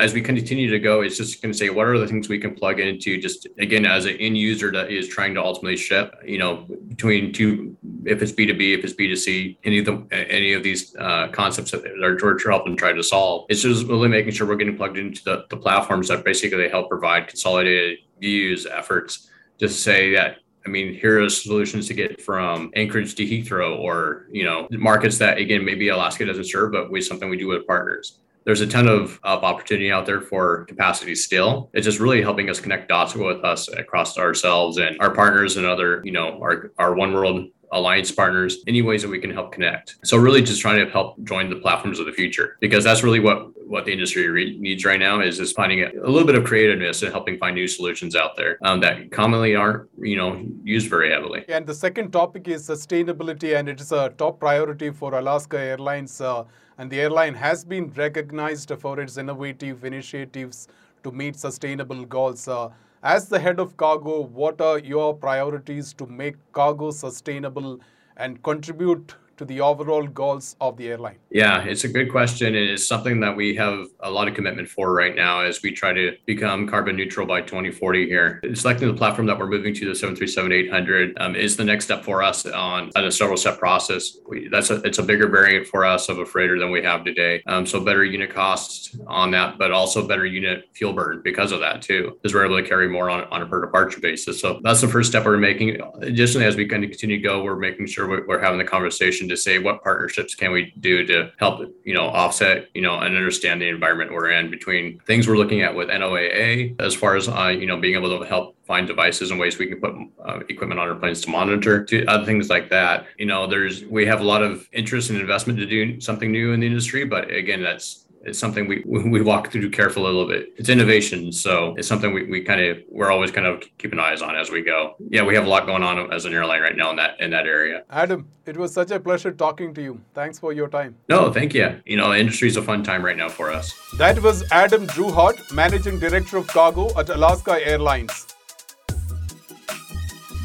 as 0.00 0.14
we 0.14 0.22
continue 0.22 0.70
to 0.70 0.78
go, 0.78 1.02
it's 1.02 1.16
just 1.16 1.42
going 1.42 1.52
to 1.52 1.58
say 1.58 1.68
what 1.68 1.86
are 1.86 1.98
the 1.98 2.06
things 2.06 2.28
we 2.28 2.38
can 2.38 2.54
plug 2.54 2.80
into. 2.80 3.20
Just 3.20 3.46
again, 3.58 3.84
as 3.84 4.06
an 4.06 4.16
end 4.16 4.38
user 4.38 4.72
that 4.72 4.90
is 4.90 5.08
trying 5.08 5.34
to 5.34 5.42
ultimately 5.42 5.76
ship, 5.76 6.14
you 6.24 6.38
know, 6.38 6.66
between 6.88 7.32
two, 7.32 7.76
if 8.04 8.22
it's 8.22 8.32
B 8.32 8.46
two 8.46 8.54
B, 8.54 8.72
if 8.72 8.82
it's 8.82 8.94
B 8.94 9.06
two 9.08 9.16
C, 9.16 9.58
any 9.64 9.78
of 9.78 9.84
the 9.84 10.06
any 10.10 10.54
of 10.54 10.62
these 10.62 10.96
uh, 10.96 11.28
concepts 11.28 11.70
that 11.72 11.84
are 12.02 12.18
we're 12.20 12.38
helping 12.50 12.76
try 12.76 12.92
to 12.92 13.02
solve. 13.02 13.46
It's 13.50 13.62
just 13.62 13.86
really 13.86 14.08
making 14.08 14.32
sure 14.32 14.46
we're 14.46 14.56
getting 14.56 14.76
plugged 14.76 14.98
into 14.98 15.22
the, 15.22 15.44
the 15.50 15.56
platforms 15.56 16.08
that 16.08 16.24
basically 16.24 16.68
help 16.68 16.88
provide 16.88 17.28
consolidated 17.28 17.98
views 18.20 18.66
efforts. 18.66 19.28
Just 19.58 19.84
say 19.84 20.14
that 20.14 20.38
I 20.66 20.68
mean, 20.68 20.94
here 20.94 21.22
are 21.22 21.28
solutions 21.28 21.88
to 21.88 21.94
get 21.94 22.20
from 22.20 22.70
Anchorage 22.74 23.14
to 23.14 23.24
Heathrow, 23.24 23.78
or 23.78 24.26
you 24.30 24.44
know, 24.44 24.66
markets 24.70 25.18
that 25.18 25.36
again 25.38 25.64
maybe 25.64 25.88
Alaska 25.88 26.24
doesn't 26.24 26.44
serve, 26.44 26.72
but 26.72 26.90
we 26.90 27.02
something 27.02 27.28
we 27.28 27.36
do 27.36 27.48
with 27.48 27.66
partners 27.66 28.18
there's 28.44 28.60
a 28.60 28.66
ton 28.66 28.88
of, 28.88 29.20
of 29.22 29.44
opportunity 29.44 29.90
out 29.90 30.06
there 30.06 30.20
for 30.20 30.64
capacity 30.64 31.14
still. 31.14 31.70
It's 31.72 31.84
just 31.84 32.00
really 32.00 32.22
helping 32.22 32.50
us 32.50 32.60
connect 32.60 32.88
dots 32.88 33.14
with 33.14 33.44
us 33.44 33.68
across 33.68 34.18
ourselves 34.18 34.78
and 34.78 34.96
our 35.00 35.14
partners 35.14 35.56
and 35.56 35.66
other, 35.66 36.00
you 36.04 36.12
know, 36.12 36.40
our, 36.42 36.72
our 36.78 36.94
oneworld 36.94 37.50
alliance 37.72 38.10
partners, 38.10 38.58
any 38.66 38.82
ways 38.82 39.02
that 39.02 39.08
we 39.08 39.18
can 39.18 39.30
help 39.30 39.52
connect. 39.52 39.96
So 40.04 40.16
really 40.16 40.42
just 40.42 40.60
trying 40.60 40.84
to 40.84 40.90
help 40.90 41.22
join 41.24 41.50
the 41.50 41.56
platforms 41.56 41.98
of 41.98 42.06
the 42.06 42.12
future 42.12 42.56
because 42.60 42.84
that's 42.84 43.02
really 43.02 43.20
what 43.20 43.50
what 43.68 43.84
the 43.84 43.92
industry 43.92 44.26
re- 44.28 44.58
needs 44.58 44.84
right 44.84 44.98
now 44.98 45.20
is 45.20 45.38
is 45.38 45.52
finding 45.52 45.84
a, 45.84 45.90
little 46.10 46.26
bit 46.26 46.34
of 46.34 46.44
creativeness 46.44 47.02
and 47.02 47.12
helping 47.12 47.38
find 47.38 47.54
new 47.54 47.68
solutions 47.68 48.16
out 48.16 48.36
there 48.36 48.58
um, 48.62 48.80
that 48.80 49.12
commonly 49.12 49.54
aren't 49.54 49.88
you 49.98 50.16
know 50.16 50.44
used 50.64 50.90
very 50.90 51.10
heavily. 51.10 51.44
And 51.48 51.66
the 51.66 51.74
second 51.74 52.10
topic 52.10 52.48
is 52.48 52.68
sustainability, 52.68 53.56
and 53.56 53.68
it 53.68 53.80
is 53.80 53.92
a 53.92 54.10
top 54.10 54.40
priority 54.40 54.90
for 54.90 55.14
Alaska 55.14 55.60
Airlines. 55.60 56.20
Uh, 56.20 56.44
and 56.80 56.90
the 56.90 56.98
airline 56.98 57.34
has 57.34 57.62
been 57.62 57.92
recognized 57.94 58.72
for 58.78 58.98
its 59.00 59.18
innovative 59.18 59.84
initiatives 59.84 60.66
to 61.04 61.10
meet 61.12 61.36
sustainable 61.36 62.06
goals. 62.06 62.48
Uh, 62.48 62.70
as 63.02 63.28
the 63.28 63.38
head 63.38 63.60
of 63.60 63.76
cargo, 63.76 64.22
what 64.22 64.62
are 64.62 64.78
your 64.78 65.14
priorities 65.14 65.92
to 65.92 66.06
make 66.06 66.36
cargo 66.52 66.90
sustainable 66.90 67.78
and 68.16 68.42
contribute 68.42 69.14
to 69.40 69.46
the 69.46 69.58
overall 69.58 70.06
goals 70.06 70.54
of 70.60 70.76
the 70.76 70.88
airline? 70.88 71.16
Yeah, 71.30 71.64
it's 71.64 71.84
a 71.84 71.88
good 71.88 72.10
question. 72.10 72.48
And 72.48 72.68
it's 72.72 72.86
something 72.86 73.20
that 73.20 73.34
we 73.34 73.54
have 73.56 73.86
a 74.00 74.10
lot 74.10 74.28
of 74.28 74.34
commitment 74.34 74.68
for 74.68 74.92
right 74.92 75.16
now 75.16 75.40
as 75.40 75.62
we 75.62 75.72
try 75.72 75.94
to 75.94 76.14
become 76.26 76.68
carbon 76.68 76.94
neutral 76.94 77.26
by 77.26 77.40
2040 77.40 78.06
here. 78.06 78.42
Selecting 78.52 78.88
the 78.88 78.94
platform 78.94 79.26
that 79.28 79.38
we're 79.38 79.46
moving 79.46 79.72
to, 79.76 79.86
the 79.86 79.92
737-800, 79.92 81.14
um, 81.20 81.34
is 81.34 81.56
the 81.56 81.64
next 81.64 81.86
step 81.86 82.04
for 82.04 82.22
us 82.22 82.44
on, 82.44 82.90
on 82.94 83.04
a 83.06 83.10
several 83.10 83.38
step 83.38 83.58
process. 83.58 84.18
We, 84.28 84.48
that's 84.48 84.68
a, 84.68 84.82
it's 84.82 84.98
a 84.98 85.02
bigger 85.02 85.28
variant 85.28 85.66
for 85.66 85.86
us 85.86 86.10
of 86.10 86.18
a 86.18 86.26
freighter 86.26 86.58
than 86.58 86.70
we 86.70 86.82
have 86.82 87.06
today. 87.06 87.42
Um, 87.46 87.64
so 87.64 87.82
better 87.82 88.04
unit 88.04 88.28
costs 88.28 88.94
on 89.06 89.30
that, 89.30 89.56
but 89.56 89.70
also 89.70 90.06
better 90.06 90.26
unit 90.26 90.68
fuel 90.74 90.92
burn 90.92 91.22
because 91.24 91.50
of 91.50 91.60
that 91.60 91.80
too, 91.80 92.18
because 92.20 92.34
we're 92.34 92.44
able 92.44 92.60
to 92.60 92.68
carry 92.68 92.90
more 92.90 93.08
on, 93.08 93.24
on 93.30 93.40
a 93.40 93.46
per 93.46 93.62
departure 93.62 94.00
basis. 94.00 94.38
So 94.38 94.60
that's 94.62 94.82
the 94.82 94.88
first 94.88 95.08
step 95.08 95.24
we're 95.24 95.38
making. 95.38 95.80
Additionally, 96.02 96.44
as 96.44 96.56
we 96.56 96.68
kind 96.68 96.84
of 96.84 96.90
continue 96.90 97.16
to 97.16 97.22
go, 97.22 97.42
we're 97.42 97.56
making 97.56 97.86
sure 97.86 98.26
we're 98.26 98.38
having 98.38 98.58
the 98.58 98.64
conversation 98.64 99.29
to 99.30 99.36
say 99.36 99.58
what 99.58 99.82
partnerships 99.82 100.34
can 100.34 100.52
we 100.52 100.72
do 100.80 101.06
to 101.06 101.30
help 101.38 101.60
you 101.84 101.94
know 101.94 102.06
offset 102.06 102.68
you 102.74 102.82
know 102.82 102.98
and 102.98 103.16
understand 103.16 103.60
the 103.60 103.68
environment 103.68 104.12
we're 104.12 104.30
in 104.30 104.50
between 104.50 105.00
things 105.06 105.26
we're 105.26 105.36
looking 105.36 105.62
at 105.62 105.74
with 105.74 105.88
NOAA 105.88 106.80
as 106.80 106.94
far 106.94 107.16
as 107.16 107.28
uh, 107.28 107.46
you 107.46 107.66
know 107.66 107.78
being 107.78 107.94
able 107.94 108.18
to 108.18 108.24
help 108.26 108.56
find 108.66 108.86
devices 108.86 109.30
and 109.30 109.40
ways 109.40 109.58
we 109.58 109.66
can 109.66 109.80
put 109.80 109.94
uh, 110.24 110.40
equipment 110.48 110.78
on 110.78 110.88
our 110.88 110.94
planes 110.94 111.20
to 111.22 111.30
monitor 111.30 111.84
to 111.84 112.04
other 112.06 112.24
things 112.24 112.48
like 112.48 112.70
that. 112.70 113.06
You 113.18 113.26
know 113.26 113.46
there's 113.46 113.84
we 113.84 114.06
have 114.06 114.20
a 114.20 114.24
lot 114.24 114.42
of 114.42 114.68
interest 114.72 115.10
and 115.10 115.18
investment 115.18 115.58
to 115.58 115.66
do 115.66 116.00
something 116.00 116.30
new 116.30 116.52
in 116.52 116.60
the 116.60 116.66
industry 116.66 117.04
but 117.04 117.30
again 117.30 117.62
that's 117.62 118.06
it's 118.22 118.38
something 118.38 118.68
we 118.68 118.82
we 118.86 119.22
walk 119.22 119.50
through 119.50 119.70
carefully 119.70 120.06
a 120.06 120.08
little 120.08 120.26
bit. 120.28 120.52
It's 120.56 120.68
innovation, 120.68 121.32
so 121.32 121.74
it's 121.78 121.88
something 121.88 122.12
we, 122.12 122.24
we 122.24 122.42
kind 122.42 122.60
of 122.60 122.78
we're 122.90 123.10
always 123.10 123.30
kind 123.30 123.46
of 123.46 123.62
keeping 123.78 123.98
eyes 123.98 124.20
on 124.20 124.36
as 124.36 124.50
we 124.50 124.62
go. 124.62 124.94
Yeah, 125.08 125.24
we 125.24 125.34
have 125.34 125.46
a 125.46 125.48
lot 125.48 125.66
going 125.66 125.82
on 125.82 126.12
as 126.12 126.26
an 126.26 126.34
airline 126.34 126.60
right 126.60 126.76
now 126.76 126.90
in 126.90 126.96
that 126.96 127.18
in 127.20 127.30
that 127.30 127.46
area. 127.46 127.84
Adam, 127.90 128.28
it 128.44 128.56
was 128.56 128.74
such 128.74 128.90
a 128.90 129.00
pleasure 129.00 129.32
talking 129.32 129.72
to 129.74 129.82
you. 129.82 130.00
Thanks 130.14 130.38
for 130.38 130.52
your 130.52 130.68
time. 130.68 130.96
No, 131.08 131.32
thank 131.32 131.54
you. 131.54 131.80
You 131.86 131.96
know, 131.96 132.10
the 132.10 132.18
industry 132.18 132.48
is 132.48 132.56
a 132.56 132.62
fun 132.62 132.82
time 132.82 133.02
right 133.04 133.16
now 133.16 133.28
for 133.28 133.50
us. 133.50 133.72
That 133.96 134.22
was 134.22 134.44
Adam 134.52 134.86
Drouhard, 134.86 135.52
Managing 135.52 135.98
Director 135.98 136.36
of 136.36 136.46
Cargo 136.46 136.90
at 136.98 137.08
Alaska 137.08 137.58
Airlines. 137.66 138.26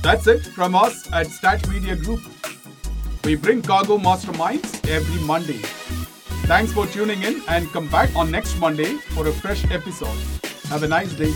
That's 0.02 0.28
it 0.28 0.46
from 0.46 0.76
us 0.76 1.12
at 1.12 1.28
Stat 1.28 1.68
Media 1.68 1.96
Group. 1.96 2.22
We 3.26 3.36
bring 3.36 3.64
cargo 3.64 3.98
masterminds 3.98 4.88
every 4.88 5.20
Monday. 5.26 5.62
Thanks 6.46 6.72
for 6.72 6.86
tuning 6.86 7.24
in 7.24 7.42
and 7.48 7.68
come 7.72 7.88
back 7.88 8.16
on 8.16 8.30
next 8.30 8.60
Monday 8.60 8.98
for 9.16 9.28
a 9.28 9.34
fresh 9.34 9.66
episode. 9.72 10.16
Have 10.70 10.84
a 10.84 10.88
nice 10.88 11.12
day. 11.14 11.34